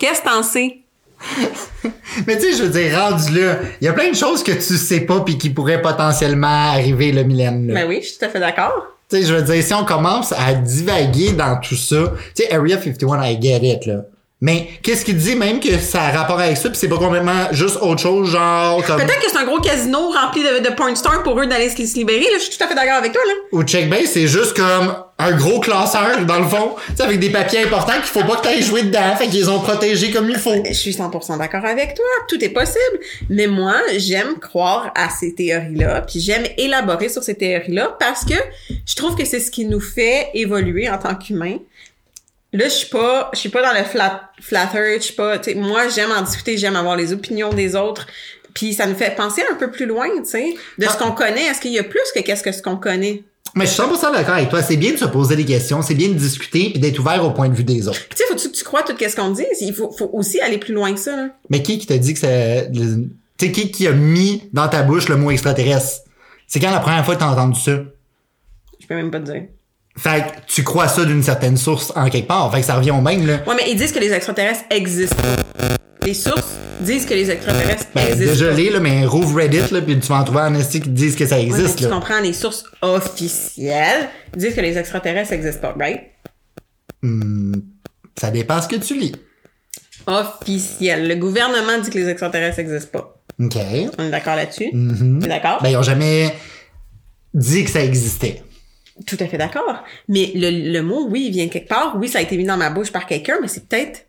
Qu'est-ce 0.00 0.22
que 0.22 0.28
t'en 0.28 0.42
sais? 0.42 0.78
Mais 2.26 2.38
tu 2.38 2.44
sais, 2.44 2.56
je 2.56 2.62
veux 2.62 2.70
dire, 2.70 2.98
rendu 2.98 3.38
là, 3.38 3.56
il 3.80 3.84
y 3.84 3.88
a 3.88 3.92
plein 3.92 4.10
de 4.10 4.16
choses 4.16 4.42
que 4.42 4.52
tu 4.52 4.76
sais 4.78 5.00
pas 5.02 5.20
puis 5.20 5.36
qui 5.36 5.50
pourraient 5.50 5.82
potentiellement 5.82 6.70
arriver 6.72 7.12
le 7.12 7.22
millénaire. 7.22 7.74
là. 7.74 7.82
Ben 7.82 7.88
oui, 7.88 8.00
je 8.02 8.08
suis 8.08 8.18
tout 8.18 8.24
à 8.24 8.28
fait 8.30 8.40
d'accord. 8.40 8.86
Tu 9.10 9.16
sais, 9.18 9.26
je 9.26 9.34
veux 9.34 9.42
dire, 9.42 9.62
si 9.62 9.74
on 9.74 9.84
commence 9.84 10.32
à 10.32 10.54
divaguer 10.54 11.32
dans 11.32 11.60
tout 11.60 11.76
ça, 11.76 12.14
tu 12.34 12.42
sais, 12.44 12.52
Area 12.52 12.80
51, 12.80 13.22
I 13.24 13.38
get 13.40 13.60
it, 13.62 13.84
là. 13.86 14.04
Mais 14.42 14.68
qu'est-ce 14.82 15.04
qu'il 15.04 15.18
dit 15.18 15.36
même 15.36 15.60
que 15.60 15.78
ça 15.78 16.02
a 16.02 16.10
rapport 16.12 16.40
avec 16.40 16.56
ça, 16.56 16.70
puis 16.70 16.78
c'est 16.78 16.88
pas 16.88 16.96
complètement 16.96 17.52
juste 17.52 17.76
autre 17.82 18.00
chose, 18.00 18.30
genre 18.30 18.82
comme 18.84 18.96
Peut-être 18.96 19.20
que 19.20 19.30
c'est 19.30 19.36
un 19.36 19.44
gros 19.44 19.60
casino 19.60 20.10
rempli 20.10 20.42
de, 20.42 20.66
de 20.66 20.74
porn 20.74 20.96
stars 20.96 21.22
pour 21.22 21.38
eux 21.38 21.46
d'aller 21.46 21.68
se, 21.68 21.84
se 21.86 21.96
libérer, 21.96 22.20
là. 22.22 22.38
Je 22.38 22.44
suis 22.44 22.56
tout 22.56 22.64
à 22.64 22.66
fait 22.66 22.74
d'accord 22.74 22.96
avec 22.96 23.12
toi, 23.12 23.20
là. 23.26 23.34
au 23.52 23.62
checkbase, 23.62 24.06
c'est 24.06 24.26
juste 24.26 24.56
comme 24.56 24.94
un 25.18 25.32
gros 25.32 25.60
classeur 25.60 26.24
dans 26.24 26.38
le 26.38 26.46
fond, 26.48 26.76
tu 26.96 27.02
avec 27.02 27.20
des 27.20 27.28
papiers 27.28 27.64
importants 27.64 27.92
qu'il 27.92 28.04
faut 28.04 28.24
pas 28.24 28.36
que 28.36 28.42
t'ailles 28.42 28.62
jouer 28.62 28.84
dedans, 28.84 29.14
fait 29.18 29.26
qu'ils 29.26 29.50
ont 29.50 29.60
protégé 29.60 30.10
comme 30.10 30.30
il 30.30 30.38
faut. 30.38 30.54
Je 30.66 30.72
suis 30.72 30.92
100% 30.92 31.38
d'accord 31.38 31.64
avec 31.66 31.94
toi. 31.94 32.06
Tout 32.26 32.42
est 32.42 32.48
possible. 32.48 32.78
Mais 33.28 33.46
moi, 33.46 33.74
j'aime 33.98 34.38
croire 34.38 34.90
à 34.94 35.10
ces 35.10 35.34
théories-là, 35.34 36.00
puis 36.02 36.20
j'aime 36.20 36.44
élaborer 36.56 37.10
sur 37.10 37.22
ces 37.22 37.34
théories-là 37.34 37.96
parce 38.00 38.24
que 38.24 38.34
je 38.86 38.94
trouve 38.94 39.14
que 39.16 39.26
c'est 39.26 39.40
ce 39.40 39.50
qui 39.50 39.66
nous 39.66 39.80
fait 39.80 40.28
évoluer 40.32 40.88
en 40.88 40.96
tant 40.96 41.14
qu'humains. 41.14 41.58
Là, 42.52 42.64
je 42.64 42.74
suis 42.74 42.88
pas, 42.88 43.30
je 43.32 43.38
suis 43.38 43.48
pas 43.48 43.62
dans 43.62 43.78
le 43.78 43.84
flat, 43.84 44.30
flat 44.40 44.68
earth, 44.74 45.00
je 45.00 45.04
suis 45.06 45.14
pas, 45.14 45.38
moi, 45.56 45.88
j'aime 45.88 46.10
en 46.10 46.22
discuter, 46.22 46.56
j'aime 46.58 46.74
avoir 46.76 46.96
les 46.96 47.12
opinions 47.12 47.50
des 47.52 47.76
autres. 47.76 48.06
Puis 48.54 48.74
ça 48.74 48.86
nous 48.86 48.96
fait 48.96 49.14
penser 49.14 49.42
un 49.50 49.54
peu 49.54 49.70
plus 49.70 49.86
loin, 49.86 50.08
tu 50.24 50.28
sais, 50.30 50.54
de 50.76 50.84
ce 50.84 50.90
Ah. 50.90 50.96
qu'on 50.98 51.12
connaît. 51.12 51.44
Est-ce 51.46 51.60
qu'il 51.60 51.72
y 51.72 51.78
a 51.78 51.84
plus 51.84 52.00
que 52.14 52.20
qu'est-ce 52.20 52.42
que 52.42 52.50
ce 52.50 52.60
qu'on 52.62 52.76
connaît? 52.76 53.22
Mais 53.54 53.66
je 53.66 53.70
suis 53.70 53.80
100% 53.82 54.12
d'accord 54.12 54.34
avec 54.34 54.48
toi, 54.48 54.62
c'est 54.62 54.76
bien 54.76 54.92
de 54.92 54.96
se 54.96 55.04
poser 55.04 55.36
des 55.36 55.44
questions, 55.44 55.82
c'est 55.82 55.94
bien 55.94 56.08
de 56.08 56.14
discuter 56.14 56.70
puis 56.70 56.78
d'être 56.80 56.98
ouvert 56.98 57.24
au 57.24 57.30
point 57.32 57.48
de 57.48 57.54
vue 57.54 57.64
des 57.64 57.86
autres. 57.88 58.00
Tu 58.08 58.16
sais, 58.16 58.24
faut-tu 58.28 58.48
que 58.50 58.56
tu 58.56 58.64
crois 58.64 58.82
tout 58.82 58.94
ce 58.98 59.16
qu'on 59.16 59.30
dit? 59.30 59.44
Il 59.60 59.72
faut, 59.74 59.90
faut 59.92 60.10
aussi 60.12 60.40
aller 60.40 60.58
plus 60.58 60.74
loin 60.74 60.92
que 60.92 61.00
ça, 61.00 61.16
là. 61.16 61.28
Mais 61.48 61.62
qui 61.62 61.78
qui 61.78 61.86
t'a 61.86 61.98
dit 61.98 62.14
que 62.14 62.20
c'est... 62.20 62.70
Tu 62.72 63.46
sais, 63.46 63.52
qui 63.52 63.70
qui 63.70 63.86
a 63.86 63.92
mis 63.92 64.42
dans 64.52 64.68
ta 64.68 64.82
bouche 64.82 65.08
le 65.08 65.16
mot 65.16 65.30
extraterrestre? 65.30 66.02
C'est 66.46 66.58
quand 66.60 66.70
la 66.70 66.80
première 66.80 67.04
fois 67.04 67.14
que 67.14 67.20
t'as 67.20 67.28
entendu 67.30 67.58
ça? 67.60 67.78
Je 68.80 68.86
peux 68.86 68.94
même 68.96 69.10
pas 69.10 69.20
te 69.20 69.24
dire. 69.30 69.42
Fait 69.96 70.20
que 70.22 70.26
tu 70.46 70.62
crois 70.64 70.88
ça 70.88 71.04
d'une 71.04 71.22
certaine 71.22 71.56
source 71.56 71.92
en 71.96 72.08
quelque 72.08 72.28
part. 72.28 72.50
Fait 72.52 72.60
que 72.60 72.66
ça 72.66 72.76
revient 72.76 72.92
au 72.92 73.00
même, 73.00 73.26
là. 73.26 73.40
Ouais, 73.46 73.54
mais 73.56 73.70
ils 73.70 73.76
disent 73.76 73.92
que 73.92 73.98
les 73.98 74.12
extraterrestres 74.12 74.64
existent. 74.70 75.16
Les 76.02 76.14
sources 76.14 76.54
disent 76.80 77.04
que 77.04 77.12
les 77.12 77.30
extraterrestres 77.30 77.86
Ben, 77.94 78.06
existent. 78.06 78.24
désolé, 78.32 78.70
là, 78.70 78.80
mais 78.80 79.04
rouvre 79.04 79.36
Reddit, 79.36 79.70
là, 79.70 79.82
puis 79.82 79.98
tu 80.00 80.06
vas 80.08 80.20
en 80.20 80.24
trouver 80.24 80.40
en 80.40 80.54
esti 80.54 80.80
qui 80.80 80.88
disent 80.88 81.14
que 81.16 81.26
ça 81.26 81.36
Ouais, 81.36 81.42
existe, 81.42 81.76
tu 81.78 81.84
là. 81.84 81.90
comprends, 81.90 82.20
les 82.20 82.32
sources 82.32 82.64
officielles 82.80 84.08
disent 84.34 84.54
que 84.54 84.60
les 84.62 84.78
extraterrestres 84.78 85.32
n'existent 85.32 85.60
pas, 85.60 85.74
right? 85.78 86.00
Hmm, 87.02 87.54
ça 88.18 88.30
dépend 88.30 88.62
ce 88.62 88.68
que 88.68 88.76
tu 88.76 88.98
lis. 88.98 89.14
Officiel. 90.06 91.06
Le 91.08 91.16
gouvernement 91.16 91.78
dit 91.82 91.90
que 91.90 91.98
les 91.98 92.08
extraterrestres 92.08 92.58
n'existent 92.58 92.98
pas. 92.98 93.22
OK. 93.44 93.56
On 93.98 94.04
est 94.04 94.10
d'accord 94.10 94.36
là-dessus? 94.36 94.70
Tu 94.72 95.24
es 95.24 95.28
d'accord? 95.28 95.58
Ben, 95.62 95.68
ils 95.70 95.76
ont 95.76 95.82
jamais 95.82 96.34
dit 97.34 97.64
que 97.64 97.70
ça 97.70 97.82
existait. 97.84 98.42
Tout 99.06 99.16
à 99.20 99.26
fait 99.26 99.38
d'accord. 99.38 99.82
Mais 100.08 100.32
le, 100.34 100.72
le 100.72 100.82
mot, 100.82 101.06
oui, 101.08 101.26
il 101.28 101.32
vient 101.32 101.46
de 101.46 101.50
quelque 101.50 101.68
part. 101.68 101.96
Oui, 101.98 102.08
ça 102.08 102.18
a 102.18 102.22
été 102.22 102.36
mis 102.36 102.44
dans 102.44 102.56
ma 102.56 102.70
bouche 102.70 102.90
par 102.92 103.06
quelqu'un, 103.06 103.36
mais 103.40 103.48
c'est 103.48 103.66
peut-être 103.68 104.06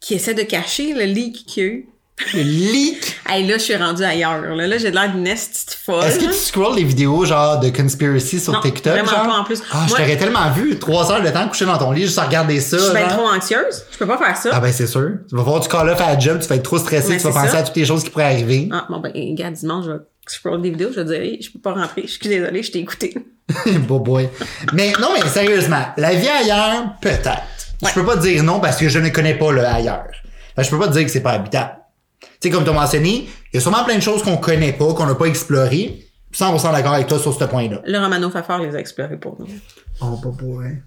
qui 0.00 0.14
essaie 0.14 0.34
de 0.34 0.42
cacher 0.42 0.94
le 0.94 1.04
leak 1.04 1.44
qu'il 1.46 1.62
y 1.62 1.66
a 1.66 1.68
eu. 1.70 1.88
Le 2.34 2.42
leak! 2.42 3.16
Hey, 3.30 3.46
là, 3.46 3.58
je 3.58 3.62
suis 3.62 3.76
rendue 3.76 4.02
ailleurs. 4.02 4.40
Là, 4.40 4.66
là 4.66 4.76
j'ai 4.76 4.90
l'air 4.90 5.08
d'une 5.12 5.22
petite 5.22 5.78
folle. 5.84 6.02
Est-ce 6.02 6.18
que 6.18 6.24
tu 6.24 6.32
scrolls 6.32 6.74
les 6.74 6.82
vidéos, 6.82 7.24
genre, 7.24 7.60
de 7.60 7.68
conspiracy 7.70 8.40
sur 8.40 8.52
Non, 8.52 8.60
TikTok, 8.60 8.92
vraiment 8.92 9.08
genre? 9.08 9.26
pas, 9.28 9.38
en 9.38 9.44
plus. 9.44 9.62
Ah, 9.70 9.84
je 9.88 9.94
t'aurais 9.94 10.16
tellement 10.16 10.50
vu. 10.50 10.76
Trois 10.80 11.12
heures 11.12 11.22
de 11.22 11.28
temps 11.30 11.46
couché 11.48 11.64
dans 11.64 11.78
ton 11.78 11.92
lit 11.92 12.02
juste 12.02 12.18
à 12.18 12.24
regarder 12.24 12.58
ça, 12.58 12.76
Je 12.76 12.90
bien 12.90 13.08
genre. 13.08 13.18
trop 13.18 13.28
anxieuse. 13.28 13.84
Je 13.92 13.98
peux 13.98 14.06
pas 14.08 14.18
faire 14.18 14.36
ça. 14.36 14.50
Ah 14.52 14.58
ben 14.58 14.72
c'est 14.72 14.88
sûr. 14.88 15.10
Tu 15.28 15.36
vas 15.36 15.42
voir 15.42 15.60
du 15.60 15.68
call 15.68 15.88
off 15.90 16.00
à 16.00 16.14
la 16.14 16.18
job, 16.18 16.40
tu 16.42 16.48
vas 16.48 16.56
être 16.56 16.64
trop 16.64 16.78
stressé, 16.78 17.10
Mais 17.10 17.16
tu 17.18 17.22
vas 17.22 17.32
penser 17.32 17.48
ça. 17.52 17.58
à 17.58 17.62
toutes 17.62 17.76
les 17.76 17.84
choses 17.84 18.02
qui 18.02 18.10
pourraient 18.10 18.24
arriver. 18.24 18.68
Ah, 18.72 18.84
bon, 18.90 18.98
ben, 18.98 19.12
gars, 19.36 19.50
dimanche, 19.52 19.84
je 19.86 19.92
vais 19.92 19.98
scroll 20.32 20.62
des 20.62 20.70
vidéos, 20.70 20.90
je 20.94 21.00
vais 21.00 21.04
dire, 21.04 21.20
Hey, 21.20 21.42
je 21.42 21.50
peux 21.50 21.58
pas 21.58 21.72
rentrer, 21.72 22.02
je 22.02 22.12
suis 22.12 22.28
désolée, 22.28 22.62
je 22.62 22.72
t'ai 22.72 22.78
écouté. 22.80 23.14
Beau 23.88 23.98
boy. 23.98 24.28
Mais 24.72 24.92
non, 25.00 25.08
mais 25.14 25.28
sérieusement, 25.28 25.84
la 25.96 26.14
vie 26.14 26.28
ailleurs, 26.28 26.94
peut-être. 27.00 27.42
Ouais. 27.82 27.88
Je 27.88 27.94
peux 27.94 28.04
pas 28.04 28.16
dire 28.16 28.42
non 28.42 28.60
parce 28.60 28.76
que 28.76 28.88
je 28.88 28.98
ne 28.98 29.08
connais 29.08 29.34
pas 29.34 29.52
le 29.52 29.64
ailleurs. 29.64 30.06
Je 30.58 30.68
peux 30.68 30.78
pas 30.78 30.88
te 30.88 30.92
dire 30.92 31.04
que 31.04 31.10
c'est 31.10 31.22
pas 31.22 31.32
habitable. 31.32 31.72
Tu 32.20 32.28
sais, 32.42 32.50
comme 32.50 32.64
tu 32.64 32.70
as 32.70 32.74
mentionné, 32.74 33.28
il 33.52 33.54
y 33.54 33.58
a 33.58 33.60
sûrement 33.60 33.84
plein 33.84 33.96
de 33.96 34.02
choses 34.02 34.22
qu'on 34.22 34.36
connaît 34.36 34.72
pas, 34.72 34.92
qu'on 34.92 35.06
n'a 35.06 35.14
pas 35.14 35.26
explorées. 35.26 36.06
100% 36.34 36.72
d'accord 36.72 36.92
avec 36.92 37.06
toi 37.06 37.18
sur 37.18 37.34
ce 37.34 37.44
point-là. 37.44 37.80
Le 37.84 37.98
Romano 37.98 38.30
Fafard 38.30 38.60
les 38.60 38.76
a 38.76 38.78
explorés 38.78 39.16
pour 39.16 39.36
nous. 39.40 39.46
Oh, 40.00 40.16
beau 40.22 40.30
boy. 40.30 40.80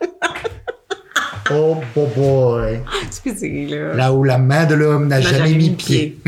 oh, 1.50 1.76
beau 1.94 2.06
boy. 2.16 2.80
Excusez, 3.06 3.66
là. 3.66 3.94
Là 3.94 4.12
où 4.12 4.24
la 4.24 4.38
main 4.38 4.64
de 4.64 4.74
l'homme 4.74 5.08
n'a 5.08 5.20
N'a 5.20 5.28
jamais, 5.28 5.54
mis 5.54 5.70
pied. 5.70 6.18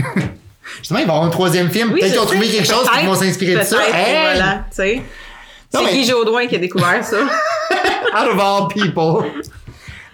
Justement, 0.79 1.01
ils 1.01 1.07
vont 1.07 1.13
avoir 1.15 1.27
un 1.27 1.31
troisième 1.31 1.71
film. 1.71 1.93
Oui, 1.93 2.01
Peut-être 2.01 2.13
qu'ils 2.13 2.21
ont 2.21 2.27
trouvé 2.27 2.49
quelque 2.49 2.67
chose 2.69 2.89
qu'ils 2.97 3.07
vont 3.09 3.15
s'inspirer 3.15 3.57
de 3.57 3.63
ça. 3.65 3.79
Hey! 3.89 4.17
voilà, 4.37 4.65
tu 4.71 4.77
sais. 4.77 5.03
Non, 5.75 5.81
C'est 5.81 5.85
mais- 5.85 5.93
Guy 5.93 6.05
Jodoin 6.05 6.47
qui 6.47 6.57
a 6.57 6.59
découvert 6.59 7.05
ça. 7.05 7.17
Out 7.23 8.29
of 8.35 8.41
all 8.41 8.69
people. 8.69 9.31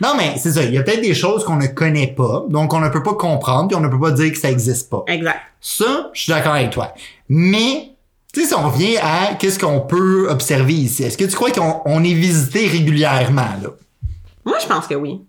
Non, 0.00 0.14
mais 0.16 0.34
c'est 0.37 0.52
ça. 0.52 0.62
Il 0.64 0.75
y 0.75 0.78
a 0.78 0.82
peut-être 0.82 1.00
des 1.02 1.14
choses 1.14 1.44
qu'on 1.44 1.56
ne 1.56 1.68
connaît 1.68 2.08
pas, 2.08 2.44
donc 2.49 2.73
on 2.75 2.80
ne 2.80 2.88
peut 2.88 3.02
pas 3.02 3.14
comprendre, 3.14 3.68
puis 3.68 3.76
on 3.76 3.80
ne 3.80 3.88
peut 3.88 4.00
pas 4.00 4.11
dire 4.11 4.32
que 4.32 4.38
ça 4.38 4.50
existe 4.50 4.90
pas. 4.90 5.04
exact. 5.06 5.38
Ça, 5.61 6.11
je 6.12 6.20
suis 6.23 6.32
d'accord 6.32 6.54
avec 6.54 6.70
toi. 6.70 6.92
Mais, 7.28 7.90
tu 8.32 8.40
sais, 8.42 8.49
si 8.49 8.54
on 8.54 8.68
revient 8.68 8.96
à 8.99 9.34
qu'est-ce 9.38 9.58
qu'on 9.58 9.80
peut 9.80 10.26
observer 10.28 10.75
ici, 10.75 11.04
est-ce 11.04 11.16
que 11.16 11.25
tu 11.25 11.34
crois 11.37 11.50
qu'on 11.52 11.80
on 11.87 12.02
est 12.02 12.12
visité 12.12 12.66
régulièrement, 12.66 13.42
là? 13.62 13.68
Moi, 14.44 14.58
je 14.61 14.66
pense 14.66 14.87
que 14.88 14.94
oui. 14.94 15.20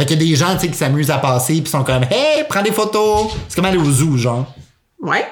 Fait 0.00 0.06
qu'il 0.06 0.22
y 0.22 0.24
a 0.24 0.30
des 0.30 0.34
gens, 0.36 0.54
tu 0.54 0.60
sais, 0.62 0.68
qui 0.68 0.78
s'amusent 0.78 1.10
à 1.10 1.18
passer 1.18 1.60
puis 1.60 1.70
sont 1.70 1.84
comme, 1.84 2.04
hey, 2.10 2.44
prends 2.48 2.62
des 2.62 2.72
photos. 2.72 3.30
C'est 3.48 3.56
comme 3.56 3.66
aller 3.66 3.76
au 3.76 3.84
zoo, 3.90 4.16
genre. 4.16 4.46
Ouais, 4.98 5.26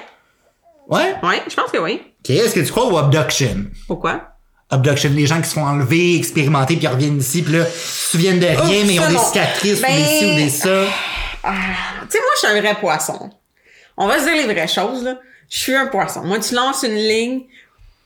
Ouais? 0.87 1.15
ouais, 1.23 1.41
je 1.49 1.55
pense 1.55 1.71
que 1.71 1.79
oui. 1.79 2.01
Ok, 2.19 2.29
est-ce 2.29 2.53
que 2.53 2.59
tu 2.59 2.69
crois 2.71 2.85
au 2.85 2.95
abduction? 2.97 3.65
Pourquoi? 3.87 4.21
Abduction, 4.69 5.09
les 5.15 5.25
gens 5.25 5.41
qui 5.41 5.47
se 5.49 5.53
font 5.55 5.65
enlever, 5.65 6.15
expérimenter, 6.17 6.75
puis 6.77 6.85
reviennent 6.85 7.17
ici, 7.19 7.41
puis 7.41 7.53
là, 7.53 7.65
ils 7.65 7.71
se 7.71 8.11
souviennent 8.11 8.39
de 8.39 8.45
rien, 8.45 8.57
Oh, 8.83 8.85
mais 8.85 8.93
ils 8.95 8.99
ont 8.99 9.07
des 9.09 9.17
cicatrices, 9.17 9.81
Ben, 9.81 9.91
ou 9.91 9.95
des 9.97 10.05
ci, 10.05 10.25
ou 10.25 10.35
des 10.35 10.49
ça. 10.49 10.83
Ah, 11.43 11.51
tu 12.01 12.11
sais, 12.11 12.19
moi, 12.19 12.29
je 12.35 12.47
suis 12.47 12.57
un 12.57 12.61
vrai 12.61 12.75
poisson. 12.79 13.31
On 13.97 14.07
va 14.07 14.19
se 14.19 14.25
dire 14.25 14.35
les 14.35 14.53
vraies 14.53 14.67
choses, 14.67 15.03
là. 15.03 15.17
Je 15.49 15.57
suis 15.57 15.73
un 15.75 15.87
poisson. 15.87 16.21
Moi, 16.23 16.37
tu 16.39 16.53
lances 16.53 16.83
une 16.83 16.93
ligne, 16.95 17.41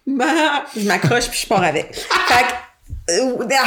bah, 0.08 0.64
je 0.78 0.82
m'accroche 0.86 1.28
puis 1.30 1.40
je 1.44 1.48
pars 1.48 1.64
avec. 1.64 1.94
Fait 2.28 2.46
que, 3.10 3.12
euh, 3.12 3.48
ah, 3.60 3.66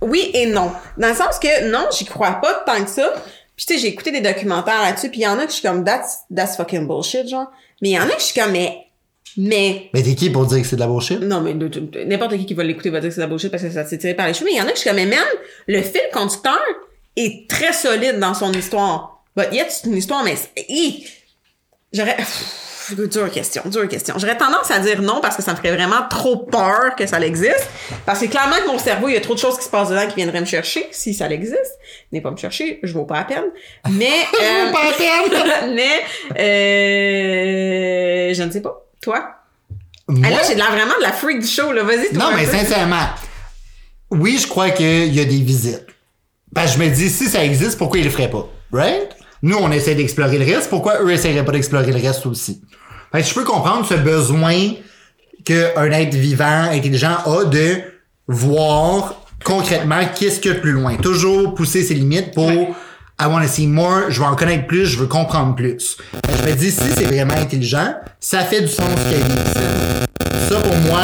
oui 0.00 0.30
et 0.34 0.46
non. 0.46 0.72
Dans 0.96 1.08
le 1.08 1.14
sens 1.14 1.38
que, 1.38 1.70
non, 1.70 1.86
j'y 1.96 2.04
crois 2.04 2.40
pas 2.40 2.62
tant 2.66 2.82
que 2.82 2.90
ça. 2.90 3.12
Puis, 3.56 3.66
tu 3.66 3.74
sais, 3.74 3.80
j'ai 3.80 3.88
écouté 3.88 4.10
des 4.10 4.20
documentaires 4.20 4.80
là-dessus, 4.82 5.10
puis 5.10 5.20
il 5.20 5.24
y 5.24 5.26
en 5.26 5.38
a 5.38 5.44
que 5.44 5.50
je 5.50 5.56
suis 5.56 5.62
comme, 5.62 5.84
that's, 5.84 6.20
that's 6.34 6.56
fucking 6.56 6.86
bullshit, 6.86 7.28
genre. 7.28 7.50
Mais 7.82 7.90
il 7.90 7.92
y 7.92 7.98
en 7.98 8.04
a 8.04 8.10
que 8.10 8.20
je 8.20 8.26
suis 8.26 8.40
comme, 8.40 8.52
mais, 8.52 8.86
mais, 9.36 9.90
Mais 9.92 10.02
t'es 10.02 10.14
qui 10.14 10.30
pour 10.30 10.46
dire 10.46 10.60
que 10.60 10.66
c'est 10.66 10.76
de 10.76 10.80
la 10.80 10.86
bullshit? 10.86 11.20
non, 11.20 11.40
mais 11.40 11.54
n'importe 11.54 12.36
qui 12.36 12.46
qui 12.46 12.54
va 12.54 12.64
l'écouter 12.64 12.90
va 12.90 13.00
dire 13.00 13.10
que 13.10 13.14
c'est 13.14 13.20
de 13.20 13.26
la 13.26 13.28
bullshit 13.28 13.50
parce 13.50 13.62
que 13.62 13.70
ça 13.70 13.84
s'est 13.84 13.98
tiré 13.98 14.14
par 14.14 14.26
les 14.26 14.34
cheveux. 14.34 14.46
Mais 14.46 14.52
il 14.52 14.58
y 14.58 14.60
en 14.60 14.66
a 14.66 14.70
que 14.70 14.76
je 14.76 14.80
suis 14.80 14.88
comme, 14.88 14.96
mais 14.96 15.06
même, 15.06 15.24
le 15.66 15.82
fil 15.82 16.00
conducteur 16.12 16.58
est 17.16 17.48
très 17.48 17.72
solide 17.72 18.18
dans 18.18 18.34
son 18.34 18.52
histoire. 18.52 19.22
But 19.36 19.52
yet, 19.52 19.66
c'est 19.68 19.86
une 19.88 19.96
histoire, 19.96 20.24
mais, 20.24 20.34
j'aurais, 21.92 22.16
dure 22.94 23.30
question, 23.30 23.62
dure 23.66 23.88
question. 23.88 24.14
J'aurais 24.18 24.36
tendance 24.36 24.70
à 24.70 24.78
dire 24.78 25.02
non 25.02 25.20
parce 25.20 25.36
que 25.36 25.42
ça 25.42 25.52
me 25.52 25.56
ferait 25.56 25.74
vraiment 25.74 26.02
trop 26.08 26.36
peur 26.38 26.94
que 26.96 27.06
ça 27.06 27.20
existe. 27.20 27.68
Parce 28.06 28.20
que 28.20 28.26
clairement 28.26 28.56
que 28.56 28.66
mon 28.68 28.78
cerveau, 28.78 29.08
il 29.08 29.14
y 29.14 29.16
a 29.16 29.20
trop 29.20 29.34
de 29.34 29.38
choses 29.38 29.58
qui 29.58 29.64
se 29.64 29.70
passent 29.70 29.90
dedans 29.90 30.06
qui 30.06 30.16
viendraient 30.16 30.40
me 30.40 30.46
chercher, 30.46 30.86
si 30.90 31.14
ça 31.14 31.28
existe. 31.30 31.78
N'est 32.12 32.20
pas 32.20 32.30
me 32.30 32.36
chercher, 32.36 32.80
je 32.82 32.92
vaux 32.92 33.04
pas 33.04 33.18
la 33.18 33.24
peine. 33.24 33.44
Mais, 33.90 34.06
euh, 34.42 34.72
Pas 34.72 34.84
la 34.84 34.92
peine. 34.92 35.74
mais, 35.74 36.02
euh, 36.40 38.34
je 38.34 38.42
ne 38.42 38.50
sais 38.50 38.60
pas. 38.60 38.86
Toi? 39.00 39.36
Moi? 40.08 40.26
Ah, 40.26 40.30
là, 40.30 40.38
j'ai 40.46 40.54
vraiment 40.54 40.96
de 40.98 41.02
la 41.02 41.12
freak 41.12 41.40
du 41.40 41.46
show, 41.46 41.72
là. 41.72 41.82
Vas-y, 41.84 42.10
toi. 42.12 42.30
Non, 42.30 42.36
mais 42.36 42.44
peu. 42.44 42.50
sincèrement, 42.50 43.06
oui, 44.10 44.38
je 44.40 44.48
crois 44.48 44.70
qu'il 44.70 45.14
y 45.14 45.20
a 45.20 45.24
des 45.24 45.40
visites. 45.40 45.86
Parce 46.54 46.74
que 46.74 46.82
je 46.82 46.88
me 46.88 46.94
dis, 46.94 47.08
si 47.10 47.26
ça 47.26 47.44
existe, 47.44 47.78
pourquoi 47.78 48.00
ils 48.00 48.04
le 48.04 48.10
feraient 48.10 48.30
pas? 48.30 48.48
Right? 48.72 49.10
Nous, 49.42 49.56
on 49.56 49.70
essaie 49.70 49.94
d'explorer 49.94 50.38
le 50.38 50.44
reste. 50.44 50.68
Pourquoi 50.68 51.02
eux 51.02 51.10
essaieraient 51.10 51.44
pas 51.44 51.52
d'explorer 51.52 51.92
le 51.92 52.00
reste 52.00 52.26
aussi? 52.26 52.62
Fait 53.12 53.22
que 53.22 53.28
je 53.28 53.34
peux 53.34 53.44
comprendre 53.44 53.84
ce 53.86 53.94
besoin 53.94 54.56
qu'un 55.44 55.90
être 55.92 56.14
vivant, 56.14 56.68
intelligent 56.70 57.16
a 57.26 57.44
de 57.44 57.76
voir 58.28 59.14
concrètement 59.44 60.00
qu'est-ce 60.18 60.40
qu'il 60.40 60.50
y 60.50 60.54
a 60.54 60.56
de 60.56 60.60
plus 60.60 60.72
loin. 60.72 60.96
Toujours 60.96 61.54
pousser 61.54 61.82
ses 61.82 61.94
limites 61.94 62.34
pour 62.34 62.46
Ouais. 62.46 62.68
I 63.22 63.26
want 63.26 63.42
to 63.42 63.48
see 63.48 63.66
more, 63.66 64.04
je 64.08 64.18
veux 64.20 64.26
en 64.26 64.34
connaître 64.34 64.66
plus, 64.66 64.86
je 64.86 64.98
veux 64.98 65.06
comprendre 65.06 65.54
plus. 65.54 65.98
Je 66.26 66.50
me 66.50 66.56
dis, 66.56 66.70
si 66.70 66.80
c'est 66.96 67.04
vraiment 67.04 67.34
intelligent, 67.34 67.94
ça 68.18 68.38
fait 68.40 68.62
du 68.62 68.68
sens 68.68 68.86
qu'il 69.02 69.18
y 69.18 69.20
ait. 69.20 70.48
Ça, 70.48 70.58
pour 70.58 70.74
moi, 70.90 71.00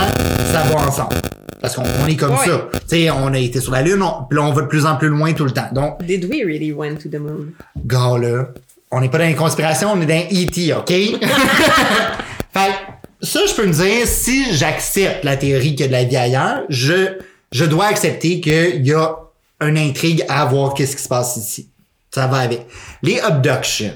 ça 0.50 0.62
va 0.62 0.86
ensemble. 0.88 1.16
Parce 1.60 1.74
qu'on 1.76 1.82
on 2.02 2.06
est 2.06 2.16
comme 2.16 2.30
Ouais. 2.32 2.46
ça. 2.46 2.68
Tu 2.72 2.78
sais, 2.86 3.10
on 3.10 3.34
a 3.34 3.38
été 3.38 3.60
sur 3.60 3.72
la 3.72 3.82
Lune, 3.82 4.00
on, 4.02 4.24
puis 4.30 4.38
là, 4.38 4.44
on 4.46 4.52
va 4.52 4.62
de 4.62 4.66
plus 4.66 4.86
en 4.86 4.96
plus 4.96 5.08
loin 5.08 5.34
tout 5.34 5.44
le 5.44 5.50
temps. 5.50 5.68
Donc, 5.72 6.02
Did 6.04 6.24
we 6.30 6.42
really 6.42 6.72
went 6.72 6.96
to 7.02 7.10
the 7.10 7.18
moon? 7.20 7.48
gars, 7.84 8.16
là, 8.18 8.48
on 8.90 9.00
n'est 9.00 9.08
pas 9.08 9.18
dans 9.18 9.26
les 9.26 9.34
conspirations, 9.34 9.92
on 9.92 10.00
est 10.00 10.06
dans 10.06 10.14
E.T., 10.14 10.72
OK? 10.74 10.90
fait 12.52 12.72
ça, 13.20 13.40
je 13.46 13.54
peux 13.54 13.66
me 13.66 13.72
dire, 13.72 14.06
si 14.06 14.54
j'accepte 14.54 15.24
la 15.24 15.36
théorie 15.36 15.74
qu'il 15.74 15.80
y 15.80 15.84
a 15.84 15.86
de 15.88 15.92
la 15.92 16.04
vie 16.04 16.16
ailleurs, 16.16 16.62
je, 16.68 17.18
je 17.52 17.64
dois 17.64 17.86
accepter 17.86 18.40
qu'il 18.40 18.86
y 18.86 18.92
a 18.92 19.16
une 19.60 19.78
intrigue 19.78 20.24
à 20.28 20.44
voir 20.44 20.74
qu'est-ce 20.74 20.96
qui 20.96 21.02
se 21.02 21.08
passe 21.08 21.36
ici. 21.36 21.70
Ça 22.10 22.26
va 22.26 22.38
avec. 22.38 22.66
Les 23.02 23.20
abductions. 23.20 23.94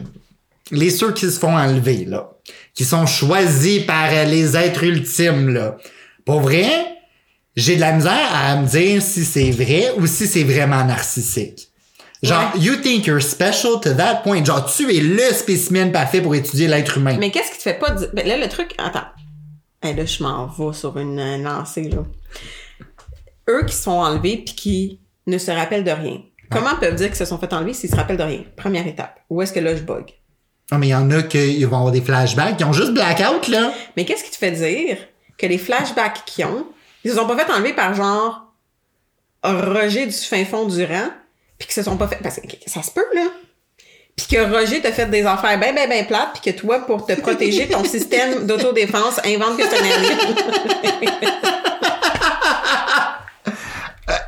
Les 0.70 0.90
ceux 0.90 1.12
qui 1.12 1.30
se 1.30 1.38
font 1.38 1.56
enlever, 1.56 2.04
là. 2.04 2.30
Qui 2.74 2.84
sont 2.84 3.06
choisis 3.06 3.84
par 3.84 4.10
les 4.10 4.56
êtres 4.56 4.84
ultimes, 4.84 5.50
là. 5.50 5.76
Pour 6.24 6.40
vrai, 6.40 6.70
j'ai 7.56 7.76
de 7.76 7.80
la 7.80 7.92
misère 7.92 8.34
à 8.34 8.56
me 8.56 8.66
dire 8.66 9.02
si 9.02 9.24
c'est 9.24 9.50
vrai 9.50 9.92
ou 9.96 10.06
si 10.06 10.26
c'est 10.26 10.44
vraiment 10.44 10.84
narcissique. 10.84 11.69
Genre, 12.22 12.50
Ouais. 12.54 12.60
you 12.60 12.76
think 12.76 13.06
you're 13.06 13.22
special 13.22 13.80
to 13.80 13.94
that 13.94 14.16
point. 14.22 14.44
Genre, 14.44 14.64
tu 14.66 14.94
es 14.94 15.00
le 15.00 15.32
spécimen 15.32 15.90
parfait 15.90 16.20
pour 16.20 16.34
étudier 16.34 16.68
l'être 16.68 16.98
humain. 16.98 17.16
Mais 17.18 17.30
qu'est-ce 17.30 17.50
qui 17.52 17.56
te 17.58 17.62
fait 17.62 17.78
pas 17.78 17.90
dire... 17.92 18.08
Ben 18.12 18.26
là, 18.26 18.36
le 18.36 18.48
truc... 18.48 18.74
Attends. 18.78 19.06
Hey, 19.82 19.94
là, 19.94 20.04
je 20.04 20.22
m'en 20.22 20.46
vais 20.46 20.72
sur 20.74 20.98
une 20.98 21.42
lancée, 21.42 21.84
là. 21.88 22.04
Eux 23.48 23.64
qui 23.66 23.74
sont 23.74 23.92
enlevés 23.92 24.36
puis 24.44 24.54
qui 24.54 25.00
ne 25.26 25.38
se 25.38 25.50
rappellent 25.50 25.84
de 25.84 25.90
rien. 25.90 26.20
Comment 26.50 26.76
peuvent 26.78 26.94
dire 26.96 27.06
qu'ils 27.06 27.16
se 27.16 27.24
sont 27.24 27.38
fait 27.38 27.52
enlever 27.52 27.72
s'ils 27.72 27.90
se 27.90 27.96
rappellent 27.96 28.16
de 28.18 28.22
rien? 28.22 28.44
Première 28.56 28.86
étape. 28.86 29.20
Où 29.30 29.40
est-ce 29.40 29.52
que 29.52 29.60
là, 29.60 29.74
je 29.74 29.82
bug? 29.82 30.04
Non, 30.70 30.78
mais 30.78 30.88
il 30.88 30.90
y 30.90 30.94
en 30.94 31.10
a 31.10 31.22
qui 31.22 31.64
vont 31.64 31.78
avoir 31.78 31.92
des 31.92 32.02
flashbacks, 32.02 32.56
qui 32.58 32.64
ont 32.64 32.72
juste 32.72 32.92
blackout, 32.92 33.48
là. 33.48 33.72
Mais 33.96 34.04
qu'est-ce 34.04 34.24
qui 34.24 34.30
te 34.30 34.36
fait 34.36 34.50
dire 34.52 34.98
que 35.38 35.46
les 35.46 35.58
flashbacks 35.58 36.24
qu'ils 36.26 36.44
ont, 36.44 36.66
ils 37.02 37.10
se 37.12 37.16
sont 37.16 37.26
pas 37.26 37.36
fait 37.36 37.50
enlever 37.50 37.72
par 37.72 37.94
genre 37.94 38.52
Roger 39.42 40.04
du 40.06 40.12
fin 40.12 40.44
fond 40.44 40.66
du 40.66 40.84
rang, 40.84 41.08
puis 41.60 41.68
qu'ils 41.68 41.74
se 41.74 41.82
sont 41.82 41.96
pas 41.98 42.08
fait... 42.08 42.18
Parce 42.22 42.36
que 42.36 42.48
ça 42.66 42.82
se 42.82 42.90
peut, 42.90 43.04
là. 43.14 43.26
Puis 44.16 44.26
que 44.36 44.50
Roger 44.50 44.80
t'a 44.80 44.92
fait 44.92 45.06
des 45.06 45.24
affaires 45.24 45.60
ben, 45.60 45.74
ben, 45.74 45.88
ben 45.88 46.06
plates, 46.06 46.40
puis 46.40 46.52
que 46.52 46.58
toi, 46.58 46.80
pour 46.80 47.06
te 47.06 47.12
protéger, 47.20 47.68
ton 47.68 47.84
système 47.84 48.46
d'autodéfense 48.46 49.20
invente 49.24 49.58
que 49.58 49.62
un 49.62 49.94
alien. 49.96 50.18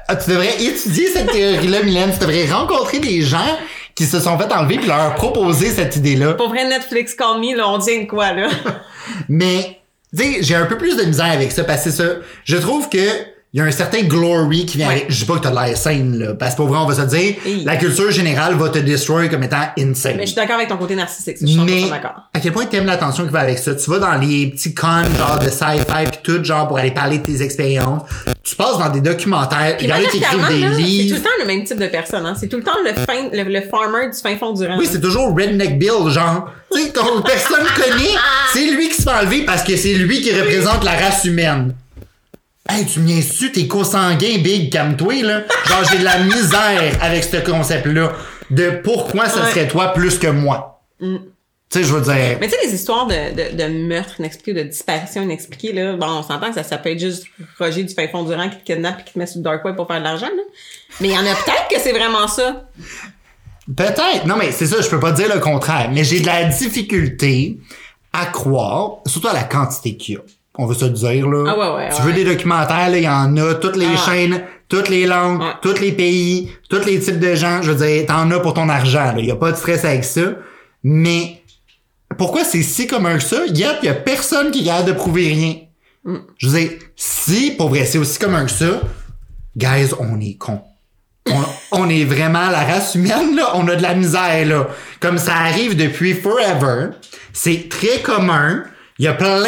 Ah, 0.09 0.17
tu 0.17 0.31
devrais 0.31 0.63
étudier 0.63 1.09
cette 1.09 1.33
théorie-là, 1.33 1.83
Mylène. 1.83 2.13
Tu 2.13 2.19
devrais 2.19 2.47
rencontrer 2.53 2.99
des 2.99 3.23
gens 3.23 3.59
qui 3.95 4.05
se 4.05 4.21
sont 4.21 4.39
fait 4.39 4.53
enlever 4.53 4.77
puis 4.77 4.87
leur 4.87 5.15
proposer 5.15 5.71
cette 5.71 5.97
idée-là. 5.97 6.35
Pour 6.35 6.51
vrai, 6.51 6.69
Netflix 6.69 7.15
Call 7.15 7.41
Me, 7.41 7.57
là, 7.57 7.69
on 7.69 7.79
tient 7.79 8.03
de 8.03 8.07
quoi, 8.07 8.33
là? 8.33 8.49
Mais, 9.31 9.81
tu 10.15 10.23
sais, 10.23 10.43
j'ai 10.43 10.55
un 10.55 10.67
peu 10.67 10.77
plus 10.77 10.97
de 10.97 11.05
misère 11.05 11.33
avec 11.33 11.51
ça 11.51 11.65
parce 11.65 11.85
que 11.85 11.91
c'est 11.91 12.03
ça. 12.03 12.15
Je 12.45 12.57
trouve 12.59 12.91
que 12.91 12.99
il 13.55 13.59
y 13.59 13.61
a 13.61 13.65
un 13.65 13.71
certain 13.71 14.01
glory 14.03 14.65
qui 14.65 14.79
vient 14.79 14.89
Ouais. 14.89 14.95
avec. 14.95 15.11
Je 15.11 15.19
dis 15.21 15.25
pas 15.27 15.35
que 15.35 15.41
t'as 15.41 15.51
de 15.51 15.55
l'air 15.57 15.77
saine, 15.77 16.19
là. 16.19 16.35
Parce 16.35 16.53
que 16.53 16.57
pour 16.57 16.69
vrai, 16.69 16.79
on 16.79 16.87
va 16.87 16.95
se 16.95 17.03
dire, 17.15 17.35
Hey. 17.45 17.65
la 17.65 17.77
culture 17.77 18.11
générale 18.11 18.55
va 18.55 18.71
te 18.71 18.79
destroy 18.79 19.29
comme 19.29 19.43
étant 19.43 19.61
insane. 19.79 20.15
Mais 20.17 20.23
je 20.23 20.29
suis 20.29 20.37
d'accord 20.37 20.57
avec 20.57 20.69
ton 20.69 20.79
côté 20.79 20.95
narcissique, 20.97 21.37
je 21.41 21.47
suis 21.47 21.57
100% 21.57 21.65
Mais 21.67 21.91
d'accord. 21.91 22.15
à 22.33 22.41
quel 22.41 22.53
point 22.53 22.65
t'aimes 22.65 22.87
l'attention 22.87 23.25
qui 23.27 23.31
va 23.31 23.41
avec 23.41 23.59
ça? 23.59 23.75
Tu 23.75 23.91
vas 23.91 23.99
dans 23.99 24.15
les 24.15 24.47
petits 24.47 24.73
cons 24.75 25.03
genre 25.19 25.39
de 25.39 25.51
sci-fi 25.51 26.11
pis 26.11 26.19
tout, 26.23 26.43
genre 26.43 26.67
pour 26.69 26.79
aller 26.79 26.93
parler 26.93 27.19
de 27.19 27.23
tes 27.25 27.43
expériences. 27.43 28.03
Tu 28.43 28.57
passes 28.57 28.79
dans 28.79 28.89
des 28.89 29.01
documentaires. 29.03 29.77
Il 29.81 29.87
y 29.89 29.93
en 29.93 29.97
a 29.97 30.01
qui 30.01 30.17
écrivent 30.17 30.49
des 30.49 30.59
là, 30.61 30.67
C'est 30.71 30.77
tout 30.77 30.83
livres. 30.83 31.17
le 31.17 31.23
temps 31.23 31.29
le 31.41 31.47
même 31.47 31.65
type 31.65 31.79
de 31.79 31.87
personne, 31.89 32.25
hein. 32.27 32.35
C'est 32.39 32.49
tout 32.49 32.57
le 32.57 32.63
temps 32.65 32.73
le 32.85 32.93
fin, 32.95 33.29
le, 33.33 33.45
le 33.45 33.61
farmer 33.69 34.09
du 34.11 34.19
fin 34.19 34.35
fond 34.37 34.53
du 34.53 34.67
rang. 34.67 34.77
Oui, 34.79 34.89
c'est 34.91 35.01
toujours 35.01 35.29
Redneck 35.37 35.79
Bill, 35.79 36.09
genre. 36.09 36.51
Tu 36.75 36.81
sais, 36.81 36.91
qu'on 36.93 37.21
personne 37.21 37.65
connaît, 37.77 38.09
c'est 38.55 38.71
lui 38.71 38.89
qui 38.89 38.95
se 38.97 39.03
fait 39.03 39.11
enlever 39.11 39.45
parce 39.45 39.63
que 39.63 39.77
c'est 39.77 39.93
lui 39.95 40.21
qui 40.23 40.33
représente 40.33 40.83
la 40.85 40.93
race 40.93 41.25
humaine. 41.27 41.75
Hey, 42.69 42.87
tu 42.87 43.01
me 43.01 43.21
su 43.21 43.51
t'es 43.53 43.67
consanguin, 43.67 44.39
Big, 44.39 44.71
calme-toi, 44.71 45.23
là. 45.23 45.43
Genre, 45.67 45.85
j'ai 45.91 45.99
de 45.99 46.05
la 46.05 46.19
misère 46.21 46.97
avec 47.03 47.25
ce 47.25 47.39
concept-là 47.39 48.13
de 48.51 48.71
pourquoi 48.85 49.29
ça 49.29 49.43
Ouais. 49.43 49.51
serait 49.51 49.69
toi 49.69 49.89
plus 49.93 50.19
que 50.19 50.29
moi. 50.29 50.83
Tu 51.01 51.19
sais, 51.71 51.83
je 51.85 51.93
veux 51.93 52.01
dire... 52.03 52.37
Mais 52.41 52.47
tu 52.49 52.51
sais, 52.51 52.59
les 52.67 52.75
histoires 52.75 53.07
de, 53.07 53.15
de, 53.15 53.57
de 53.57 53.69
meurtre 53.89 54.21
inexpliqué, 54.21 54.53
de 54.53 54.63
disparition 54.69 55.23
inexpliquée, 55.23 55.73
là, 55.73 55.97
bon, 55.97 56.07
on 56.07 56.23
s'entend 56.23 56.49
que 56.51 56.55
ça, 56.55 56.63
ça 56.63 56.79
peut 56.79 56.91
être 56.91 57.01
juste 57.01 57.25
Roger 57.59 57.83
du 57.83 57.93
fin 57.95 58.07
fond 58.09 58.23
du 58.23 58.33
rang 58.35 58.49
qui 58.49 58.59
te 58.59 58.65
kidnappe 58.65 59.01
et 59.01 59.05
qui 59.05 59.13
te 59.15 59.19
met 59.19 59.27
sur 59.27 59.39
le 59.39 59.43
dark 59.45 59.65
web 59.65 59.75
pour 59.75 59.87
faire 59.89 59.99
de 59.99 60.05
l'argent, 60.05 60.27
là. 60.27 60.43
Mais 61.01 61.09
il 61.09 61.15
y 61.15 61.19
en 61.19 61.23
a 61.27 61.35
peut-être 61.35 61.69
que 61.71 61.81
c'est 61.81 61.93
vraiment 61.93 62.29
ça. 62.29 62.69
Peut-être. 63.77 64.27
Non, 64.27 64.37
mais 64.37 64.53
c'est 64.53 64.67
ça, 64.67 64.81
je 64.81 64.89
peux 64.89 65.01
pas 65.01 65.13
dire 65.13 65.33
le 65.35 65.41
contraire. 65.41 65.91
Mais 65.93 66.05
j'ai 66.05 66.21
de 66.21 66.27
la 66.27 66.45
difficulté 66.45 67.59
à 68.13 68.27
croire, 68.27 68.99
surtout 69.07 69.29
à 69.29 69.33
la 69.33 69.45
quantité 69.45 69.97
qu'il 69.97 70.15
y 70.15 70.19
a. 70.19 70.21
On 70.59 70.67
veut 70.67 70.75
se 70.75 70.85
le 70.85 70.91
dire, 70.91 71.29
là. 71.29 71.45
Ah 71.49 71.59
ouais, 71.59 71.77
ouais, 71.85 71.89
Tu 71.97 72.03
veux 72.03 72.09
ouais. 72.09 72.15
des 72.15 72.25
documentaires, 72.25 72.91
là, 72.91 72.99
il 72.99 73.05
y 73.05 73.09
en 73.09 73.37
a, 73.39 73.55
toutes 73.55 73.77
les 73.77 73.87
Ah. 73.87 74.11
chaînes, 74.11 74.43
toutes 74.69 74.89
les 74.91 75.07
langues, 75.07 75.43
tous 75.63 75.79
les 75.81 75.93
pays, 75.93 76.51
tous 76.69 76.85
les 76.85 77.01
types 77.01 77.19
de 77.19 77.35
gens. 77.35 77.63
Je 77.63 77.73
veux 77.73 77.87
dire, 77.87 78.07
t'en 78.07 78.31
as 78.31 78.41
pour 78.41 78.53
ton 78.55 78.69
argent, 78.69 79.13
là. 79.13 79.19
Il 79.19 79.25
y 79.27 79.31
a 79.31 79.37
pas 79.37 79.51
de 79.53 79.57
stress 79.57 79.85
avec 79.85 80.05
ça. 80.05 80.21
Mais, 80.85 81.43
pourquoi 82.19 82.45
c'est 82.45 82.63
si 82.63 82.87
commun 82.87 83.17
que 83.17 83.23
ça? 83.23 83.47
Yep, 83.47 83.77
il 83.83 83.87
y 83.87 83.89
a 83.89 83.95
personne 83.95 84.51
qui 84.51 84.65
capable 84.65 84.89
de 84.89 84.93
prouver 84.93 85.29
rien. 85.29 85.55
Mm. 86.05 86.17
Je 86.37 86.49
veux 86.49 86.59
dire, 86.59 86.71
si, 86.97 87.53
pour 87.53 87.71
vrai, 87.71 87.85
c'est 87.87 87.99
aussi 87.99 88.19
commun 88.19 88.45
que 88.45 88.51
ça, 88.51 88.81
guys, 89.57 89.93
on 89.99 90.21
est 90.21 90.35
cons. 90.35 90.61
on, 91.31 91.43
on 91.73 91.89
est 91.89 92.05
vraiment 92.05 92.51
la 92.51 92.65
race 92.65 92.95
humaine, 92.95 93.37
là. 93.37 93.53
On 93.55 93.67
a 93.69 93.77
de 93.77 93.83
la 93.83 93.95
misère, 93.95 94.45
là. 94.47 94.69
Comme 95.01 95.17
ça 95.17 95.35
arrive 95.35 95.77
depuis 95.77 96.13
forever. 96.13 96.89
C'est 97.33 97.71
très 97.71 98.01
commun. 98.03 98.65
Il 98.99 99.07
y 99.07 99.09
a 99.09 99.15
plein 99.15 99.39
de 99.39 99.47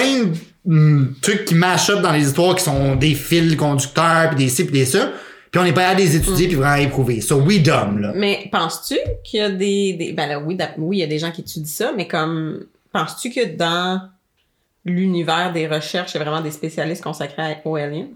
trucs 1.20 1.44
qui 1.44 1.54
mash 1.54 1.90
up 1.90 2.00
dans 2.00 2.12
les 2.12 2.26
histoires 2.26 2.54
qui 2.56 2.64
sont 2.64 2.96
des 2.96 3.14
fils 3.14 3.54
conducteurs 3.56 4.30
pis 4.30 4.36
des 4.36 4.48
ci 4.48 4.64
pis 4.64 4.72
des 4.72 4.86
ça. 4.86 5.12
Puis 5.50 5.60
on 5.62 5.64
est 5.66 5.72
pas 5.72 5.86
à 5.88 5.94
des 5.94 6.16
étudier 6.16 6.48
puis 6.48 6.56
vraiment 6.56 6.74
éprouver. 6.82 7.20
So 7.20 7.36
we 7.36 7.62
dumb, 7.62 7.98
là. 8.00 8.12
Mais 8.16 8.48
penses-tu 8.50 8.96
qu'il 9.22 9.38
y 9.38 9.42
a 9.42 9.50
des, 9.50 9.92
des 9.92 10.12
ben 10.12 10.26
là, 10.28 10.40
oui, 10.40 10.56
oui, 10.78 10.96
il 10.96 11.00
y 11.00 11.02
a 11.04 11.06
des 11.06 11.18
gens 11.20 11.30
qui 11.30 11.42
étudient 11.42 11.64
ça, 11.70 11.92
mais 11.96 12.08
comme 12.08 12.64
penses-tu 12.92 13.30
que 13.30 13.44
dans 13.56 14.00
l'univers 14.84 15.52
des 15.52 15.66
recherches, 15.66 16.12
il 16.14 16.18
y 16.18 16.20
a 16.20 16.24
vraiment 16.24 16.40
des 16.40 16.50
spécialistes 16.50 17.02
consacrés 17.02 17.42
à- 17.42 17.68
aux 17.68 17.76
aliens? 17.76 18.08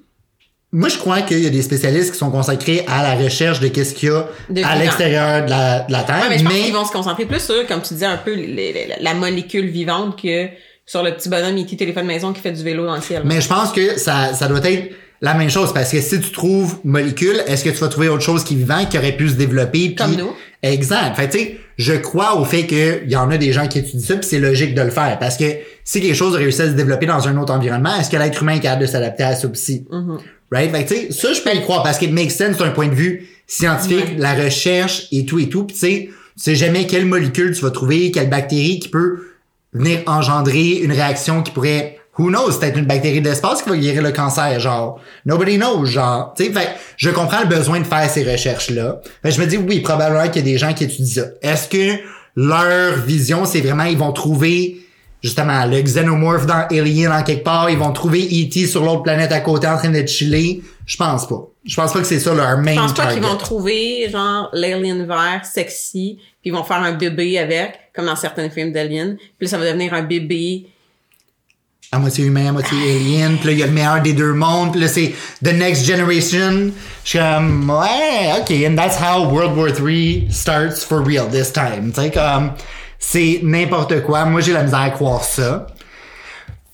Moi, 0.70 0.88
je 0.90 0.98
crois 0.98 1.22
qu'il 1.22 1.38
y 1.38 1.46
a 1.46 1.50
des 1.50 1.62
spécialistes 1.62 2.12
qui 2.12 2.18
sont 2.18 2.30
consacrés 2.30 2.84
à 2.88 3.02
la 3.02 3.14
recherche 3.14 3.58
de 3.60 3.68
qu'est-ce 3.68 3.94
qu'il 3.94 4.10
y 4.10 4.12
a 4.12 4.28
De 4.50 4.62
à 4.62 4.76
l'extérieur 4.76 5.44
de 5.46 5.50
la, 5.50 5.80
de 5.80 5.92
la 5.92 6.02
Terre. 6.02 6.22
Ouais, 6.24 6.28
mais 6.28 6.38
je 6.38 6.44
pense 6.44 6.52
mais 6.52 6.60
qu'ils 6.64 6.74
vont 6.74 6.84
se 6.84 6.92
concentrer 6.92 7.24
plus 7.24 7.40
sur, 7.40 7.66
comme 7.66 7.80
tu 7.80 7.94
disais, 7.94 8.04
un 8.06 8.18
peu 8.18 8.34
les- 8.34 8.46
les- 8.72 8.94
la 9.00 9.14
molécule 9.14 9.66
vivante 9.68 10.20
que 10.20 10.48
sur 10.88 11.02
le 11.02 11.12
petit 11.12 11.28
bonhomme 11.28 11.56
E.T. 11.56 11.76
téléphone 11.76 12.06
maison 12.06 12.32
qui 12.32 12.40
fait 12.40 12.50
du 12.50 12.64
vélo 12.64 12.86
dans 12.86 12.96
le 12.96 13.02
ciel. 13.02 13.22
Mais 13.24 13.42
je 13.42 13.48
pense 13.48 13.72
que 13.72 13.98
ça, 13.98 14.32
ça 14.32 14.48
doit 14.48 14.64
être 14.64 14.90
la 15.20 15.34
même 15.34 15.50
chose 15.50 15.74
parce 15.74 15.92
que 15.92 16.00
si 16.00 16.18
tu 16.18 16.32
trouves 16.32 16.78
molécule, 16.82 17.42
est-ce 17.46 17.62
que 17.62 17.68
tu 17.68 17.76
vas 17.76 17.88
trouver 17.88 18.08
autre 18.08 18.22
chose 18.22 18.42
qui 18.42 18.54
est 18.54 18.56
vivant 18.56 18.86
qui 18.86 18.96
aurait 18.96 19.16
pu 19.16 19.28
se 19.28 19.34
développer 19.34 19.94
Comme 19.94 20.16
nous. 20.16 20.30
Exact. 20.62 21.14
Fait 21.14 21.28
tu 21.28 21.38
sais, 21.38 21.60
je 21.76 21.92
crois 21.92 22.40
au 22.40 22.44
fait 22.44 22.66
qu'il 22.66 23.04
y 23.06 23.16
en 23.16 23.30
a 23.30 23.36
des 23.36 23.52
gens 23.52 23.68
qui 23.68 23.80
étudient 23.80 24.00
ça 24.00 24.16
puis 24.16 24.26
c'est 24.28 24.38
logique 24.38 24.74
de 24.74 24.80
le 24.80 24.90
faire 24.90 25.18
parce 25.18 25.36
que 25.36 25.44
si 25.84 26.00
quelque 26.00 26.14
chose 26.14 26.34
réussit 26.34 26.62
à 26.62 26.66
se 26.68 26.72
développer 26.72 27.04
dans 27.04 27.28
un 27.28 27.36
autre 27.36 27.52
environnement, 27.52 27.94
est-ce 27.96 28.08
que 28.08 28.16
l'être 28.16 28.42
humain 28.42 28.54
est 28.54 28.60
capable 28.60 28.82
de 28.82 28.86
s'adapter 28.86 29.24
à 29.24 29.36
ça 29.36 29.46
aussi? 29.46 29.86
Mm-hmm. 29.90 30.18
Right? 30.50 30.70
Fait 30.70 30.84
que, 30.84 30.88
tu 30.88 31.12
sais, 31.12 31.12
ça, 31.12 31.32
je 31.34 31.42
peux 31.42 31.54
y 31.54 31.60
croire 31.60 31.82
parce 31.82 31.98
qu'il 31.98 32.14
make 32.14 32.30
sense 32.30 32.56
d'un 32.56 32.70
point 32.70 32.88
de 32.88 32.94
vue 32.94 33.28
scientifique, 33.46 34.16
la 34.16 34.32
recherche 34.32 35.06
et 35.12 35.26
tout 35.26 35.38
et 35.38 35.50
tout. 35.50 35.64
Puis 35.64 35.74
tu 35.74 35.80
sais, 35.80 36.08
tu 36.08 36.42
sais 36.42 36.54
jamais 36.54 36.86
quelle 36.86 37.04
molécule 37.04 37.54
tu 37.54 37.60
vas 37.60 37.70
trouver, 37.70 38.10
quelle 38.10 38.30
bactérie 38.30 38.78
qui 38.78 38.88
peut 38.88 39.27
venir 39.72 40.00
engendrer 40.06 40.78
une 40.82 40.92
réaction 40.92 41.42
qui 41.42 41.50
pourrait, 41.50 41.98
who 42.18 42.30
knows, 42.30 42.58
peut-être 42.58 42.78
une 42.78 42.86
bactérie 42.86 43.20
de 43.20 43.28
l'espace 43.28 43.62
qui 43.62 43.68
va 43.68 43.76
guérir 43.76 44.02
le 44.02 44.12
cancer, 44.12 44.58
genre. 44.60 45.00
Nobody 45.26 45.56
knows, 45.56 45.84
genre. 45.84 46.34
Tu 46.36 46.46
sais, 46.46 46.52
fait, 46.52 46.70
je 46.96 47.10
comprends 47.10 47.40
le 47.40 47.46
besoin 47.46 47.80
de 47.80 47.86
faire 47.86 48.08
ces 48.10 48.30
recherches-là. 48.30 49.00
Je 49.24 49.40
me 49.40 49.46
dis, 49.46 49.56
oui, 49.56 49.80
probablement 49.80 50.28
qu'il 50.28 50.36
y 50.36 50.50
a 50.50 50.52
des 50.52 50.58
gens 50.58 50.72
qui 50.72 50.84
étudient 50.84 51.22
ça. 51.24 51.28
Est-ce 51.42 51.68
que 51.68 52.00
leur 52.36 52.98
vision, 52.98 53.44
c'est 53.44 53.60
vraiment, 53.60 53.84
ils 53.84 53.98
vont 53.98 54.12
trouver 54.12 54.80
justement 55.22 55.66
le 55.66 55.80
xénomorphe 55.82 56.46
dans 56.46 56.66
Alien 56.70 57.12
en 57.12 57.22
quelque 57.22 57.44
part, 57.44 57.68
ils 57.70 57.78
vont 57.78 57.92
trouver 57.92 58.22
E.T. 58.22 58.66
sur 58.66 58.84
l'autre 58.84 59.02
planète 59.02 59.32
à 59.32 59.40
côté 59.40 59.66
en 59.66 59.76
train 59.76 59.90
de 59.90 60.06
chiller? 60.06 60.62
Je 60.86 60.96
pense 60.96 61.26
pas. 61.26 61.48
Je 61.64 61.76
pense 61.76 61.92
pas 61.92 61.98
que 61.98 62.06
c'est 62.06 62.20
ça 62.20 62.32
leur 62.32 62.58
main 62.58 62.74
Je 62.74 62.80
pense 62.80 62.94
pas 62.94 63.12
qu'ils 63.12 63.22
vont 63.22 63.36
trouver, 63.36 64.08
genre, 64.10 64.48
l'alien 64.52 65.06
vert 65.06 65.42
sexy, 65.44 66.18
puis 66.40 66.50
ils 66.50 66.52
vont 66.52 66.64
faire 66.64 66.78
un 66.78 66.92
bébé 66.92 67.38
avec, 67.38 67.87
comme 67.98 68.06
dans 68.06 68.14
certains 68.16 68.48
films 68.48 68.70
d'aliens. 68.72 69.16
Puis 69.16 69.46
là, 69.46 69.48
ça 69.48 69.58
va 69.58 69.66
devenir 69.66 69.92
un 69.92 70.02
bébé. 70.02 70.66
à 71.90 71.98
moitié 71.98 72.26
humain, 72.26 72.50
à 72.50 72.52
moitié 72.52 72.76
alien, 72.78 73.38
puis 73.38 73.46
là, 73.46 73.52
il 73.54 73.58
y 73.58 73.62
a 73.62 73.66
le 73.66 73.72
meilleur 73.72 74.00
des 74.02 74.12
deux 74.12 74.34
mondes, 74.34 74.72
puis 74.72 74.80
là, 74.80 74.86
c'est 74.88 75.14
The 75.42 75.52
Next 75.54 75.84
Generation. 75.86 76.70
Je 77.02 77.08
suis 77.08 77.18
comme, 77.18 77.68
ouais, 77.70 78.40
ok, 78.40 78.50
and 78.68 78.76
that's 78.76 78.98
how 79.00 79.24
World 79.24 79.56
War 79.56 79.68
III 79.70 80.28
starts 80.30 80.84
for 80.84 81.02
real 81.04 81.28
this 81.30 81.50
time. 81.52 81.90
Tu 81.92 82.02
sais, 82.02 82.10
comme, 82.10 82.52
c'est 82.98 83.40
n'importe 83.42 84.02
quoi. 84.02 84.26
Moi, 84.26 84.42
j'ai 84.42 84.52
la 84.52 84.62
misère 84.64 84.80
à 84.80 84.90
croire 84.90 85.24
ça. 85.24 85.66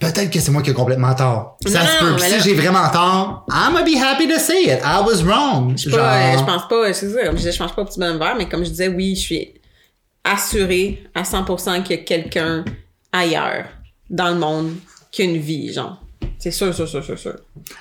Peut-être 0.01 0.31
que 0.31 0.41
c'est 0.41 0.51
moi 0.51 0.61
qui 0.63 0.71
ai 0.71 0.75
complètement 0.75 1.15
tort. 1.15 1.57
Ça 1.65 1.81
Non, 1.85 1.87
se 1.87 1.99
peut. 2.05 2.19
si 2.19 2.31
là- 2.33 2.39
j'ai 2.41 2.55
vraiment 2.55 2.89
tort, 2.91 3.47
I'm 3.49 3.73
gonna 3.73 3.85
be 3.85 3.97
happy 3.97 4.27
to 4.29 4.39
say 4.39 4.65
it. 4.65 4.81
I 4.85 5.01
was 5.07 5.23
wrong. 5.23 5.79
Je 5.79 5.89
pas, 5.91 6.37
je 6.37 6.43
pense 6.45 6.69
pas, 6.69 6.93
c'est 6.93 7.09
ça, 7.11 7.23
comme 7.25 7.33
je 7.35 7.39
disais, 7.39 7.53
je 7.53 7.59
pense 7.59 7.73
pas 7.73 7.83
au 7.83 7.85
petit 7.87 7.99
bonhomme 8.01 8.19
vert, 8.19 8.35
mais 8.37 8.47
comme 8.49 8.65
je 8.65 8.71
disais, 8.71 8.89
oui, 8.89 9.15
je 9.15 9.21
suis 9.21 9.55
assurée 10.25 11.05
à 11.15 11.23
100% 11.23 11.83
qu'il 11.83 11.97
y 11.97 12.01
a 12.01 12.03
quelqu'un 12.03 12.65
ailleurs 13.13 13.67
dans 14.11 14.29
le 14.31 14.37
monde 14.39 14.73
qui 15.11 15.23
a 15.23 15.25
une 15.27 15.37
vie, 15.39 15.73
genre. 15.73 16.01
C'est 16.39 16.51
sûr, 16.51 16.75
sûr, 16.75 16.87
sûr, 16.87 17.03
sûr, 17.03 17.19
sûr. 17.19 17.35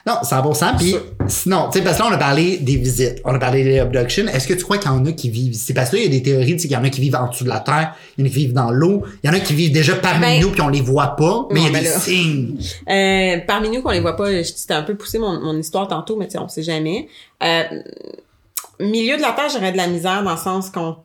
Non, 0.05 0.13
100%. 0.23 0.77
Puis, 0.77 0.91
Sûr. 0.91 1.01
sinon, 1.27 1.69
tu 1.69 1.79
sais, 1.79 1.83
parce 1.83 1.97
que 1.97 2.03
là, 2.03 2.09
on 2.09 2.13
a 2.13 2.17
parlé 2.17 2.57
des 2.57 2.77
visites. 2.77 3.19
On 3.25 3.33
a 3.35 3.39
parlé 3.39 3.63
des 3.63 3.79
abductions. 3.79 4.25
Est-ce 4.27 4.47
que 4.47 4.53
tu 4.53 4.63
crois 4.63 4.77
qu'il 4.77 4.89
y 4.89 4.93
en 4.93 5.05
a 5.05 5.11
qui 5.11 5.29
vivent 5.29 5.53
ici? 5.53 5.73
Parce 5.73 5.89
que 5.89 5.97
là, 5.97 6.01
il 6.03 6.05
y 6.05 6.07
a 6.07 6.11
des 6.11 6.23
théories, 6.23 6.53
tu 6.53 6.59
sais, 6.59 6.67
qu'il 6.69 6.77
y 6.77 6.79
en 6.79 6.83
a 6.83 6.89
qui 6.89 7.01
vivent 7.01 7.15
en 7.15 7.27
dessous 7.29 7.43
de 7.43 7.49
la 7.49 7.59
terre, 7.59 7.93
il 8.17 8.21
y 8.21 8.23
en 8.23 8.29
a 8.29 8.33
qui 8.33 8.39
vivent 8.39 8.53
dans 8.53 8.71
l'eau, 8.71 9.03
il 9.23 9.27
y 9.27 9.29
en 9.29 9.33
a 9.35 9.39
qui 9.41 9.53
vivent 9.53 9.73
déjà 9.73 9.95
parmi 9.95 10.21
Ben- 10.21 10.41
nous 10.41 10.51
puis 10.51 10.61
on 10.61 10.69
les 10.69 10.79
voit 10.81 11.15
pas, 11.17 11.47
mais 11.51 11.59
il 11.61 11.63
y 11.65 11.67
a 11.67 11.71
ben 11.71 11.83
des 11.83 11.89
là. 11.89 11.99
signes. 11.99 12.57
Euh, 12.89 13.37
parmi 13.45 13.69
nous 13.69 13.81
qu'on 13.81 13.89
les 13.91 13.99
voit 13.99 14.15
pas, 14.15 14.31
je 14.31 14.65
t'ai 14.65 14.73
un 14.73 14.83
peu 14.83 14.95
poussé 14.95 15.19
mon, 15.19 15.41
mon 15.41 15.57
histoire 15.57 15.87
tantôt, 15.89 16.15
mais 16.15 16.27
tu 16.27 16.33
sais, 16.33 16.37
on 16.39 16.47
sait 16.47 16.63
jamais. 16.63 17.09
Euh, 17.43 17.63
milieu 18.79 19.17
de 19.17 19.21
la 19.21 19.31
Terre, 19.31 19.49
j'aurais 19.51 19.71
de 19.71 19.77
la 19.77 19.87
misère 19.87 20.23
dans 20.23 20.31
le 20.31 20.37
sens 20.37 20.69
qu'on 20.69 20.97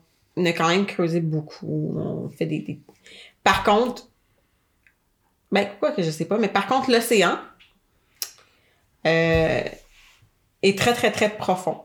a 0.45 0.53
quand 0.53 0.67
même 0.67 0.85
creusé 0.85 1.21
beaucoup. 1.21 1.95
On 1.97 2.29
fait 2.29 2.45
des, 2.45 2.59
des- 2.59 2.79
Par 3.43 3.63
contre, 3.63 4.07
ben 5.51 5.67
quoi 5.79 5.91
que 5.91 6.03
je 6.03 6.11
sais 6.11 6.25
pas, 6.25 6.37
mais 6.37 6.47
par 6.49 6.67
contre, 6.67 6.91
l'océan 6.91 7.37
euh, 9.07 9.63
est 10.61 10.77
très, 10.77 10.93
très, 10.93 11.11
très 11.11 11.29
profond. 11.29 11.81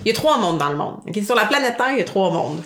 Il 0.00 0.08
y 0.08 0.10
a 0.10 0.14
trois 0.14 0.38
mondes 0.38 0.58
dans 0.58 0.70
le 0.70 0.76
monde. 0.76 1.00
Sur 1.24 1.36
la 1.36 1.44
planète 1.46 1.76
Terre, 1.76 1.92
il 1.92 1.98
y 1.98 2.00
a 2.00 2.04
trois 2.04 2.30
mondes. 2.30 2.62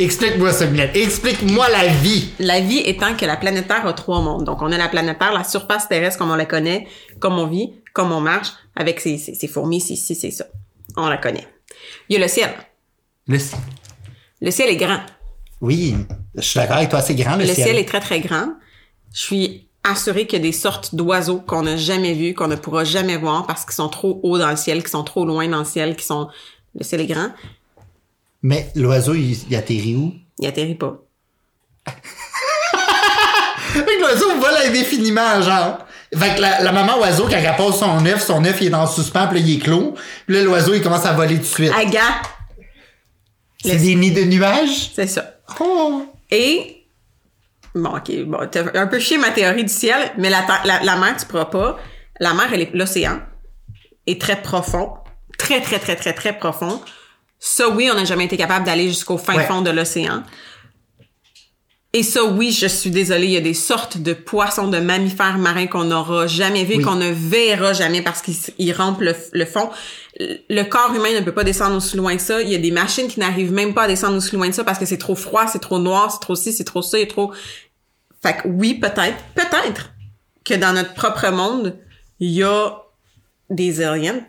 Explique-moi 0.00 0.52
ça, 0.52 0.66
Minette. 0.66 0.96
Explique-moi 0.96 1.68
la 1.68 1.86
vie. 1.86 2.32
La 2.40 2.60
vie 2.60 2.78
étant 2.78 3.14
que 3.16 3.24
la 3.26 3.36
planète 3.36 3.68
Terre 3.68 3.86
a 3.86 3.92
trois 3.92 4.20
mondes. 4.20 4.44
Donc, 4.44 4.60
on 4.62 4.72
a 4.72 4.78
la 4.78 4.88
planète 4.88 5.18
Terre, 5.18 5.32
la 5.32 5.44
surface 5.44 5.88
terrestre 5.88 6.18
comme 6.18 6.30
on 6.30 6.36
la 6.36 6.46
connaît, 6.46 6.88
comme 7.20 7.38
on 7.38 7.46
vit, 7.46 7.74
comme 7.92 8.10
on 8.10 8.20
marche, 8.20 8.48
avec 8.74 8.98
ses, 9.00 9.18
ses, 9.18 9.34
ses 9.34 9.46
fourmis, 9.46 9.80
c'est 9.80 10.30
ça. 10.30 10.46
On 10.96 11.06
la 11.08 11.18
connaît. 11.18 11.46
Il 12.08 12.14
y 12.14 12.16
a 12.16 12.22
le 12.22 12.28
ciel. 12.28 12.50
Le... 13.28 13.38
Le 14.44 14.50
ciel 14.50 14.68
est 14.68 14.76
grand. 14.76 15.00
Oui, 15.62 15.96
je 16.34 16.42
suis 16.42 16.60
d'accord 16.60 16.76
avec 16.76 16.90
toi, 16.90 17.00
c'est 17.00 17.14
grand, 17.14 17.36
le, 17.36 17.46
Le 17.46 17.54
ciel 17.54 17.78
est 17.78 17.88
très, 17.88 18.00
très 18.00 18.20
grand. 18.20 18.48
Je 19.14 19.20
suis 19.20 19.68
assurée 19.82 20.26
qu'il 20.26 20.38
y 20.38 20.42
a 20.42 20.44
des 20.44 20.52
sortes 20.52 20.94
d'oiseaux 20.94 21.38
qu'on 21.40 21.62
n'a 21.62 21.78
jamais 21.78 22.12
vus, 22.12 22.34
qu'on 22.34 22.48
ne 22.48 22.56
pourra 22.56 22.84
jamais 22.84 23.16
voir 23.16 23.46
parce 23.46 23.64
qu'ils 23.64 23.72
sont 23.72 23.88
trop 23.88 24.20
hauts 24.22 24.36
dans 24.36 24.50
le 24.50 24.56
ciel, 24.56 24.82
qu'ils 24.82 24.90
sont 24.90 25.02
trop 25.02 25.24
loin 25.24 25.48
dans 25.48 25.60
le 25.60 25.64
ciel, 25.64 25.96
qu'ils 25.96 26.04
sont... 26.04 26.28
Le 26.78 26.84
ciel 26.84 27.00
est 27.00 27.06
grand. 27.06 27.30
Mais 28.42 28.70
l'oiseau, 28.74 29.14
il, 29.14 29.34
il 29.48 29.56
atterrit 29.56 29.96
où? 29.96 30.12
Il 30.38 30.46
atterrit 30.46 30.74
pas. 30.74 30.98
L'oiseau 34.00 34.28
vole 34.38 34.56
indéfiniment, 34.66 35.40
genre. 35.40 35.78
Fait 36.14 36.34
que 36.36 36.40
la, 36.42 36.60
la 36.60 36.70
maman 36.72 36.98
oiseau, 36.98 37.24
quand 37.24 37.36
elle 37.36 37.56
pose 37.56 37.78
son 37.78 38.04
œuf, 38.04 38.22
son 38.22 38.44
œuf, 38.44 38.60
il 38.60 38.66
est 38.66 38.70
dans 38.70 38.82
le 38.82 38.88
suspens, 38.88 39.26
puis 39.28 39.40
là, 39.40 39.46
il 39.46 39.56
est 39.56 39.58
clos. 39.58 39.94
Puis 40.26 40.36
là, 40.36 40.42
l'oiseau, 40.42 40.74
il 40.74 40.82
commence 40.82 41.06
à 41.06 41.14
voler 41.14 41.36
tout 41.36 41.40
de 41.40 41.46
suite. 41.46 41.72
Aga, 41.74 42.00
C'est 43.70 43.76
des 43.76 43.94
nids 43.94 44.12
de 44.12 44.24
nuages? 44.24 44.90
c'est 44.94 45.06
ça. 45.06 45.34
Oh! 45.60 46.04
Et 46.30 46.84
bon, 47.74 47.96
ok, 47.96 48.24
bon, 48.26 48.38
t'as 48.50 48.64
un 48.80 48.86
peu 48.86 48.98
chié 48.98 49.18
ma 49.18 49.30
théorie 49.30 49.64
du 49.64 49.72
ciel, 49.72 50.12
mais 50.18 50.30
la, 50.30 50.44
la, 50.64 50.82
la 50.82 50.96
mer, 50.96 51.16
tu 51.18 51.26
pourras 51.26 51.46
pas. 51.46 51.78
La 52.20 52.34
mer, 52.34 52.48
elle 52.52 52.60
est 52.62 52.74
l'océan 52.74 53.20
est 54.06 54.20
très 54.20 54.40
profond, 54.42 54.92
très 55.38 55.60
très 55.62 55.78
très 55.78 55.96
très 55.96 56.12
très 56.12 56.36
profond. 56.36 56.80
Ça, 57.38 57.68
oui, 57.70 57.88
on 57.90 57.94
n'a 57.96 58.04
jamais 58.04 58.24
été 58.26 58.36
capable 58.36 58.66
d'aller 58.66 58.88
jusqu'au 58.88 59.16
fin 59.18 59.34
Ouais. 59.36 59.44
fond 59.44 59.62
de 59.62 59.70
l'océan. 59.70 60.22
Et 61.96 62.02
ça, 62.02 62.24
oui, 62.24 62.50
je 62.50 62.66
suis 62.66 62.90
désolée, 62.90 63.26
il 63.26 63.32
y 63.32 63.36
a 63.36 63.40
des 63.40 63.54
sortes 63.54 63.98
de 63.98 64.14
poissons, 64.14 64.66
de 64.66 64.78
mammifères 64.78 65.38
marins 65.38 65.68
qu'on 65.68 65.84
n'aura 65.84 66.26
jamais 66.26 66.64
vus, 66.64 66.78
Oui. 66.78 66.82
qu'on 66.82 66.96
ne 66.96 67.10
verra 67.10 67.72
jamais 67.72 68.02
parce 68.02 68.20
qu'ils 68.20 68.72
rampent 68.72 69.00
le, 69.00 69.14
le 69.32 69.44
fond. 69.46 69.70
Le 70.18 70.62
corps 70.64 70.92
humain 70.92 71.12
ne 71.14 71.20
peut 71.24 71.32
pas 71.32 71.44
descendre 71.44 71.76
aussi 71.76 71.96
loin 71.96 72.16
que 72.16 72.22
ça. 72.22 72.42
Il 72.42 72.48
y 72.48 72.54
a 72.56 72.58
des 72.58 72.72
machines 72.72 73.06
qui 73.06 73.20
n'arrivent 73.20 73.52
même 73.52 73.74
pas 73.74 73.84
à 73.84 73.86
descendre 73.86 74.16
aussi 74.16 74.34
loin 74.34 74.48
que 74.48 74.56
ça 74.56 74.64
parce 74.64 74.80
que 74.80 74.86
c'est 74.86 74.98
trop 74.98 75.14
froid, 75.14 75.46
c'est 75.46 75.60
trop 75.60 75.78
noir, 75.78 76.10
c'est 76.10 76.18
trop 76.18 76.34
ci, 76.34 76.52
c'est 76.52 76.64
trop 76.64 76.82
ça, 76.82 76.98
a 76.98 77.06
trop... 77.06 77.32
Fait 78.20 78.38
que 78.42 78.48
oui, 78.48 78.74
peut-être, 78.74 79.22
peut-être 79.36 79.92
que 80.44 80.54
dans 80.54 80.72
notre 80.72 80.94
propre 80.94 81.30
monde, 81.30 81.78
il 82.18 82.30
y 82.30 82.42
a 82.42 82.76
des 83.50 83.82
aliens, 83.82 84.20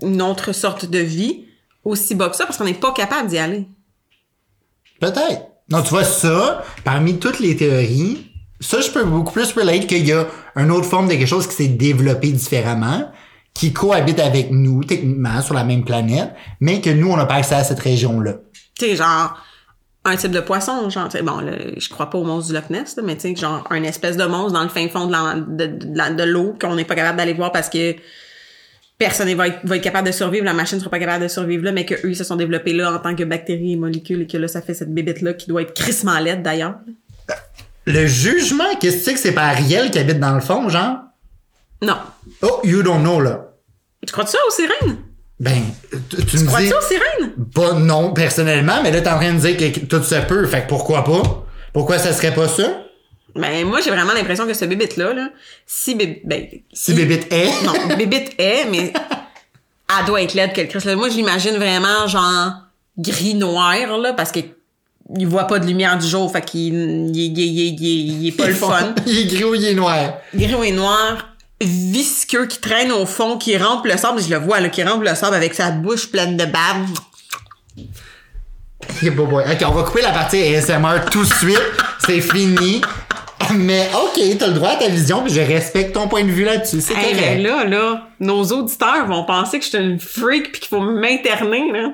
une 0.00 0.22
autre 0.22 0.52
sorte 0.52 0.84
de 0.84 0.98
vie 0.98 1.46
aussi 1.82 2.14
bas 2.14 2.28
que 2.28 2.36
ça 2.36 2.46
parce 2.46 2.58
qu'on 2.58 2.64
n'est 2.64 2.74
pas 2.74 2.92
capable 2.92 3.28
d'y 3.28 3.38
aller. 3.38 3.66
Peut-être. 5.00 5.48
Non, 5.70 5.82
tu 5.82 5.90
vois, 5.90 6.04
ça, 6.04 6.62
parmi 6.84 7.18
toutes 7.18 7.40
les 7.40 7.56
théories, 7.56 8.30
ça, 8.60 8.80
je 8.80 8.90
peux 8.90 9.04
beaucoup 9.04 9.32
plus 9.32 9.52
relate 9.52 9.86
qu'il 9.86 10.06
y 10.06 10.12
a 10.12 10.26
une 10.56 10.70
autre 10.70 10.86
forme 10.86 11.08
de 11.08 11.12
quelque 11.12 11.26
chose 11.26 11.46
qui 11.46 11.54
s'est 11.54 11.68
développé 11.68 12.28
différemment, 12.28 13.10
qui 13.54 13.72
cohabite 13.72 14.20
avec 14.20 14.50
nous, 14.50 14.84
techniquement, 14.84 15.40
sur 15.40 15.54
la 15.54 15.64
même 15.64 15.84
planète, 15.84 16.32
mais 16.60 16.80
que 16.80 16.90
nous, 16.90 17.10
on 17.10 17.16
n'a 17.16 17.26
pas 17.26 17.34
accès 17.34 17.54
à 17.54 17.64
cette 17.64 17.80
région-là. 17.80 18.34
Tu 18.78 18.86
sais, 18.86 18.96
genre, 18.96 19.38
un 20.04 20.16
type 20.16 20.32
de 20.32 20.40
poisson, 20.40 20.90
genre, 20.90 21.08
bon, 21.22 21.40
là, 21.40 21.52
je 21.76 21.88
crois 21.88 22.10
pas 22.10 22.18
au 22.18 22.24
monstre 22.24 22.48
du 22.48 22.54
Loch 22.54 22.68
Ness, 22.68 22.96
là, 22.96 23.02
mais 23.02 23.14
tu 23.16 23.22
sais, 23.22 23.36
genre, 23.36 23.66
un 23.70 23.82
espèce 23.84 24.16
de 24.16 24.24
monstre 24.24 24.52
dans 24.52 24.62
le 24.62 24.68
fin 24.68 24.86
fond 24.88 25.06
de 25.06 26.24
l'eau 26.24 26.54
qu'on 26.60 26.74
n'est 26.74 26.84
pas 26.84 26.94
capable 26.94 27.16
d'aller 27.16 27.32
voir 27.32 27.52
parce 27.52 27.70
que 27.70 27.96
personne 28.98 29.32
va 29.34 29.48
être, 29.48 29.58
va 29.64 29.76
être 29.76 29.82
capable 29.82 30.06
de 30.06 30.12
survivre, 30.12 30.44
la 30.44 30.52
machine 30.52 30.78
sera 30.78 30.90
pas 30.90 30.98
capable 30.98 31.24
de 31.24 31.28
survivre 31.28 31.64
là, 31.64 31.72
mais 31.72 31.84
que 31.84 31.94
eux, 31.94 32.10
ils 32.10 32.16
se 32.16 32.24
sont 32.24 32.36
développés 32.36 32.72
là 32.72 32.92
en 32.92 32.98
tant 32.98 33.14
que 33.14 33.24
bactéries 33.24 33.72
et 33.72 33.76
molécules 33.76 34.22
et 34.22 34.26
que 34.26 34.36
là, 34.36 34.48
ça 34.48 34.62
fait 34.62 34.74
cette 34.74 34.92
bébête-là 34.92 35.34
qui 35.34 35.48
doit 35.48 35.62
être 35.62 35.74
crissement 35.74 36.18
laide 36.18 36.42
d'ailleurs. 36.42 36.76
Le 37.86 38.06
jugement, 38.06 38.76
qu'est-ce 38.80 38.96
que 38.96 39.02
c'est 39.02 39.14
que 39.14 39.20
c'est 39.20 39.32
pas 39.32 39.46
Ariel 39.48 39.90
qui 39.90 39.98
habite 39.98 40.18
dans 40.18 40.34
le 40.34 40.40
fond, 40.40 40.68
genre? 40.68 40.98
Non. 41.82 41.96
Oh, 42.42 42.60
you 42.64 42.82
don't 42.82 43.00
know, 43.00 43.20
là. 43.20 43.50
Tu 44.06 44.12
crois 44.12 44.26
ça 44.26 44.38
aux 44.46 44.50
sirènes? 44.50 44.96
Ben, 45.40 45.62
tu, 46.08 46.24
tu 46.24 46.38
me 46.38 46.46
Crois-tu 46.46 46.68
dis... 46.68 46.72
aux 46.72 46.80
sirènes? 46.80 47.32
Pas 47.54 47.74
non, 47.74 48.12
personnellement, 48.12 48.82
mais 48.82 48.90
là, 48.90 49.00
t'es 49.00 49.10
en 49.10 49.16
train 49.16 49.34
de 49.34 49.38
dire 49.40 49.56
que 49.56 49.80
tout 49.80 50.02
se 50.02 50.14
peut, 50.26 50.46
fait 50.46 50.62
que 50.62 50.68
pourquoi 50.68 51.04
pas? 51.04 51.44
Pourquoi 51.72 51.98
ça 51.98 52.12
serait 52.12 52.32
pas 52.32 52.48
ça? 52.48 52.83
Ben, 53.36 53.66
moi, 53.66 53.80
j'ai 53.80 53.90
vraiment 53.90 54.12
l'impression 54.12 54.46
que 54.46 54.54
ce 54.54 54.64
bébite-là, 54.64 55.12
là, 55.12 55.28
si 55.66 55.94
bébé, 55.94 56.22
ben, 56.24 56.46
Si 56.72 56.94
bébite 56.94 57.32
est... 57.32 57.50
non, 57.64 57.96
bébite 57.96 58.32
est, 58.38 58.66
mais 58.70 58.92
elle 59.98 60.06
doit 60.06 60.22
être 60.22 60.34
laide 60.34 60.52
que 60.52 60.60
le 60.60 60.66
Christ. 60.68 60.86
Moi, 60.94 61.08
je 61.08 61.14
l'imagine 61.16 61.56
vraiment, 61.56 62.06
genre, 62.06 62.52
gris-noir, 62.98 63.98
là, 63.98 64.12
parce 64.12 64.30
que 64.32 64.40
il 65.18 65.26
voit 65.26 65.44
pas 65.46 65.58
de 65.58 65.66
lumière 65.66 65.98
du 65.98 66.06
jour, 66.06 66.30
fait 66.32 66.42
qu'il 66.42 66.72
il, 67.14 67.16
il, 67.16 67.38
il, 67.38 67.80
il- 67.82 68.22
il 68.22 68.28
est 68.28 68.32
pas 68.32 68.46
le 68.46 68.54
fun. 68.54 68.94
il 69.06 69.18
est 69.18 69.26
gris 69.26 69.44
ou 69.44 69.54
il 69.54 69.64
est 69.64 69.74
noir? 69.74 70.14
Gris 70.34 70.54
et 70.68 70.72
noir, 70.72 71.28
visqueux, 71.60 72.46
qui 72.46 72.58
traîne 72.58 72.90
au 72.92 73.04
fond, 73.04 73.36
qui 73.36 73.56
rampe 73.58 73.84
le 73.84 73.96
sable, 73.98 74.22
je 74.22 74.30
le 74.30 74.38
vois, 74.38 74.60
là, 74.60 74.68
qui 74.70 74.82
rampe 74.82 75.02
le 75.02 75.14
sable 75.14 75.34
avec 75.36 75.52
sa 75.54 75.72
bouche 75.72 76.06
pleine 76.10 76.36
de 76.38 76.44
bave. 76.46 76.86
Il 79.02 79.08
est 79.08 79.10
beau 79.10 79.26
boy. 79.26 79.44
Ok, 79.50 79.64
on 79.66 79.72
va 79.72 79.82
couper 79.82 80.02
la 80.02 80.12
partie 80.12 80.40
ASMR 80.54 81.04
tout 81.10 81.24
de 81.24 81.32
suite. 81.34 81.60
C'est 82.06 82.20
fini. 82.20 82.80
Mais 83.58 83.88
ok, 83.94 84.20
t'as 84.38 84.46
le 84.48 84.52
droit 84.54 84.70
à 84.70 84.76
ta 84.76 84.88
vision, 84.88 85.22
puis 85.24 85.32
je 85.32 85.40
respecte 85.40 85.92
ton 85.94 86.08
point 86.08 86.24
de 86.24 86.30
vue 86.30 86.44
là-dessus. 86.44 86.80
C'est 86.80 86.94
Hey, 86.94 87.14
correct. 87.14 87.20
ben 87.20 87.42
là, 87.42 87.64
là, 87.64 88.08
nos 88.20 88.42
auditeurs 88.44 89.06
vont 89.06 89.24
penser 89.24 89.58
que 89.58 89.64
je 89.64 89.70
suis 89.70 89.78
une 89.78 89.98
freak 90.00 90.52
pis 90.52 90.60
qu'il 90.60 90.68
faut 90.68 90.80
m'interner, 90.80 91.70
là. 91.72 91.90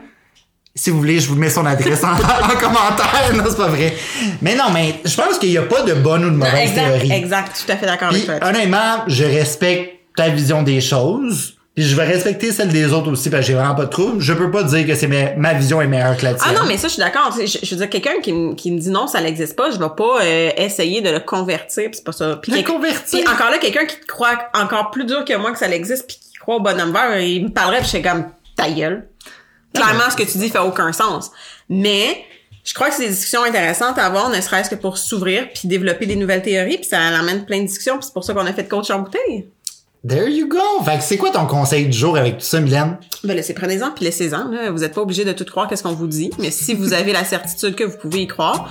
Si 0.74 0.90
vous 0.90 0.98
voulez, 0.98 1.18
je 1.18 1.28
vous 1.28 1.34
mets 1.34 1.50
son 1.50 1.66
adresse 1.66 2.02
en, 2.04 2.12
en 2.12 2.56
commentaire. 2.60 3.32
Non, 3.34 3.44
c'est 3.48 3.56
pas 3.56 3.66
vrai. 3.68 3.92
Mais 4.40 4.54
non, 4.54 4.66
mais 4.72 4.94
je 5.04 5.14
pense 5.16 5.36
qu'il 5.38 5.50
n'y 5.50 5.58
a 5.58 5.62
pas 5.62 5.82
de 5.82 5.94
bonne 5.94 6.24
ou 6.24 6.30
de 6.30 6.36
mauvaise 6.36 6.70
exact, 6.70 6.86
théorie. 6.92 7.12
exact, 7.12 7.64
tout 7.66 7.72
à 7.72 7.76
fait 7.76 7.86
d'accord 7.86 8.08
avec 8.10 8.24
Puis, 8.24 8.38
toi. 8.38 8.48
honnêtement, 8.48 9.02
je 9.08 9.24
respecte 9.24 9.96
ta 10.16 10.28
vision 10.28 10.62
des 10.62 10.80
choses. 10.80 11.56
Puis 11.76 11.84
je 11.84 11.94
vais 11.96 12.04
respecter 12.04 12.50
celle 12.52 12.68
des 12.68 12.92
autres 12.92 13.10
aussi 13.10 13.30
parce 13.30 13.42
que 13.42 13.46
j'ai 13.46 13.54
vraiment 13.54 13.74
pas 13.76 13.84
de 13.86 13.90
trouble. 13.90 14.20
Je 14.20 14.32
peux 14.32 14.50
pas 14.50 14.64
dire 14.64 14.86
que 14.86 14.94
c'est 14.96 15.06
ma, 15.06 15.34
ma 15.36 15.54
vision 15.54 15.80
est 15.80 15.86
meilleure 15.86 16.16
que 16.16 16.24
la 16.24 16.34
tienne. 16.34 16.52
Ah 16.56 16.60
non, 16.60 16.66
mais 16.66 16.76
ça, 16.76 16.88
je 16.88 16.94
suis 16.94 17.00
d'accord. 17.00 17.32
Je, 17.38 17.46
je 17.46 17.70
veux 17.70 17.76
dire, 17.76 17.88
quelqu'un 17.88 18.20
qui, 18.20 18.32
me- 18.32 18.54
qui 18.54 18.72
me 18.72 18.78
dit 18.80 18.90
non, 18.90 19.06
ça 19.06 19.20
n'existe 19.20 19.54
pas, 19.56 19.70
je 19.70 19.78
vais 19.78 19.88
pas 19.96 20.20
euh, 20.22 20.50
essayer 20.56 21.00
de 21.00 21.10
le 21.10 21.20
convertir, 21.20 21.88
pis 21.90 21.96
c'est 21.98 22.04
pas 22.04 22.12
ça. 22.12 22.36
Puis 22.42 22.52
Le 22.52 22.62
convertir? 22.62 23.20
puis 23.24 23.28
encore 23.32 23.50
là, 23.50 23.58
quelqu'un 23.58 23.86
qui 23.86 23.96
croit 24.00 24.36
encore 24.52 24.90
plus 24.90 25.04
dur 25.04 25.24
que 25.24 25.34
moi 25.36 25.52
que 25.52 25.58
ça 25.58 25.68
existe, 25.68 26.06
puis 26.08 26.16
qui 26.16 26.32
croit 26.38 26.56
au 26.56 26.60
bonhomme 26.60 26.92
vert, 26.92 27.18
il 27.20 27.44
me 27.44 27.50
parlerait, 27.50 27.78
puis 27.78 27.86
je 27.86 27.90
serais 27.92 28.02
comme 28.02 28.24
ta 28.56 28.68
gueule. 28.68 29.08
Clairement, 29.72 30.10
ce 30.10 30.16
que 30.16 30.24
tu 30.30 30.38
dis 30.38 30.48
fait 30.50 30.58
aucun 30.58 30.92
sens. 30.92 31.30
Mais 31.68 32.24
je 32.64 32.74
crois 32.74 32.88
que 32.88 32.94
c'est 32.96 33.04
des 33.04 33.10
discussions 33.10 33.44
intéressantes 33.44 33.96
à 33.96 34.06
avoir, 34.06 34.28
ne 34.28 34.40
serait-ce 34.40 34.68
que 34.68 34.74
pour 34.74 34.98
s'ouvrir, 34.98 35.46
puis 35.54 35.68
développer 35.68 36.06
des 36.06 36.16
nouvelles 36.16 36.42
théories, 36.42 36.78
puis 36.78 36.86
ça 36.86 36.98
amène 37.00 37.46
plein 37.46 37.60
de 37.60 37.66
discussions, 37.66 37.94
puis 37.96 38.06
c'est 38.06 38.12
pour 38.12 38.24
ça 38.24 38.34
qu'on 38.34 38.44
a 38.46 38.52
fait 38.52 38.64
de 38.64 38.68
coach 38.68 38.90
en 38.90 38.98
bouteille. 38.98 39.48
There 40.06 40.30
you 40.30 40.48
go. 40.48 40.82
Fait 40.82 40.96
que 40.96 41.04
c'est 41.04 41.18
quoi 41.18 41.30
ton 41.30 41.44
conseil 41.44 41.86
du 41.86 41.96
jour 41.96 42.16
avec 42.16 42.38
tout 42.38 42.44
ça, 42.44 42.58
Mylène? 42.58 42.96
Ben 43.22 43.36
laissez 43.36 43.52
prenez-en 43.52 43.90
puis 43.90 44.06
laissez-en. 44.06 44.48
Là. 44.50 44.70
Vous 44.70 44.78
n'êtes 44.78 44.94
pas 44.94 45.02
obligé 45.02 45.26
de 45.26 45.32
tout 45.32 45.44
croire 45.44 45.68
qu'est-ce 45.68 45.82
qu'on 45.82 45.92
vous 45.92 46.06
dit, 46.06 46.30
mais 46.38 46.50
si 46.50 46.72
vous 46.74 46.94
avez 46.94 47.12
la 47.12 47.22
certitude 47.22 47.74
que 47.74 47.84
vous 47.84 47.98
pouvez 47.98 48.22
y 48.22 48.26
croire. 48.26 48.70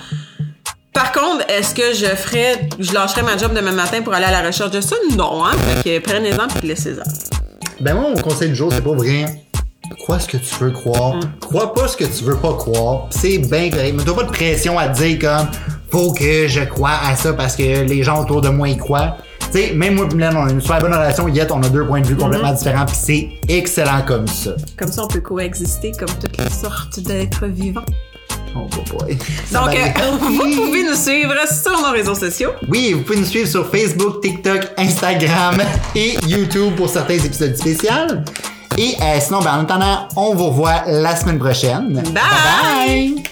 Par 0.91 1.11
contre, 1.11 1.45
est-ce 1.47 1.75
que 1.75 1.93
je 1.93 2.07
ferais, 2.15 2.67
je 2.79 2.93
lâcherais 2.93 3.21
ma 3.21 3.37
job 3.37 3.53
demain 3.53 3.73
matin 3.73 4.01
pour 4.01 4.11
aller 4.13 4.25
à 4.25 4.31
la 4.31 4.47
recherche 4.47 4.71
de 4.71 4.81
ça? 4.81 4.95
Non, 5.15 5.45
hein? 5.45 5.51
Fait 5.83 5.99
que 5.99 6.03
prenez-en 6.03 6.47
puis 6.47 6.67
laissez-en. 6.67 7.03
Ben 7.79 7.93
moi, 7.93 8.09
mon 8.09 8.21
conseil 8.21 8.49
du 8.49 8.55
jour, 8.55 8.73
c'est 8.73 8.83
pas 8.83 8.95
vrai. 8.95 9.25
Crois 9.99 10.19
ce 10.19 10.27
que 10.27 10.37
tu 10.37 10.55
veux 10.59 10.71
croire. 10.71 11.17
Mm. 11.17 11.31
Crois 11.41 11.75
pas 11.75 11.87
ce 11.87 11.95
que 11.95 12.05
tu 12.05 12.23
veux 12.23 12.37
pas 12.37 12.53
croire. 12.55 13.07
C'est 13.11 13.37
bien 13.37 13.69
correct. 13.69 13.93
Mais 13.95 14.03
t'as 14.03 14.15
pas 14.15 14.23
de 14.23 14.31
pression 14.31 14.79
à 14.79 14.89
te 14.89 15.03
dire 15.03 15.19
comme 15.19 15.47
faut 15.91 16.11
que 16.11 16.47
je 16.47 16.61
crois 16.61 16.97
à 17.03 17.15
ça 17.15 17.33
parce 17.33 17.55
que 17.55 17.83
les 17.83 18.01
gens 18.01 18.21
autour 18.21 18.41
de 18.41 18.49
moi 18.49 18.67
y 18.67 18.77
croient. 18.77 19.17
Tu 19.51 19.59
sais, 19.59 19.73
même 19.73 19.95
moi 19.95 20.07
et 20.11 20.15
Mylène, 20.15 20.37
on 20.37 20.45
a 20.45 20.51
une 20.51 20.61
super 20.61 20.79
bonne 20.79 20.93
relation, 20.93 21.27
yet 21.27 21.51
on 21.51 21.61
a 21.63 21.69
deux 21.69 21.85
points 21.85 22.01
de 22.01 22.07
vue 22.07 22.15
Mm-hmm. 22.15 22.19
complètement 22.23 22.53
différents, 22.53 22.85
puis 22.85 22.95
c'est 22.99 23.29
excellent 23.47 24.01
comme 24.05 24.27
ça. 24.27 24.51
Comme 24.77 24.91
ça, 24.91 25.03
on 25.05 25.07
peut 25.07 25.21
coexister 25.21 25.91
comme 25.97 26.09
toutes 26.21 26.37
les 26.37 26.49
sortes 26.49 26.99
d'êtres 26.99 27.45
vivants. 27.47 27.85
Oh 28.55 28.67
boy. 28.91 29.15
Donc, 29.53 29.69
euh, 29.75 30.17
vous 30.19 30.37
pouvez 30.37 30.83
nous 30.83 30.95
suivre 30.95 31.33
sur 31.47 31.79
nos 31.81 31.91
réseaux 31.91 32.15
sociaux. 32.15 32.49
Oui, 32.67 32.93
vous 32.93 33.03
pouvez 33.03 33.19
nous 33.19 33.25
suivre 33.25 33.47
sur 33.47 33.69
Facebook, 33.69 34.21
TikTok, 34.21 34.69
Instagram 34.77 35.61
et 35.95 36.15
YouTube 36.27 36.75
pour 36.75 36.89
certains 36.89 37.15
épisodes 37.19 37.55
spéciaux. 37.55 37.91
Et 38.77 38.95
euh, 39.01 39.19
sinon, 39.19 39.39
ben, 39.41 39.57
en 39.57 39.61
attendant, 39.61 40.07
on 40.15 40.33
vous 40.35 40.47
revoit 40.47 40.83
la 40.87 41.15
semaine 41.15 41.37
prochaine. 41.39 41.93
Bye! 41.93 43.13
bye. 43.15 43.23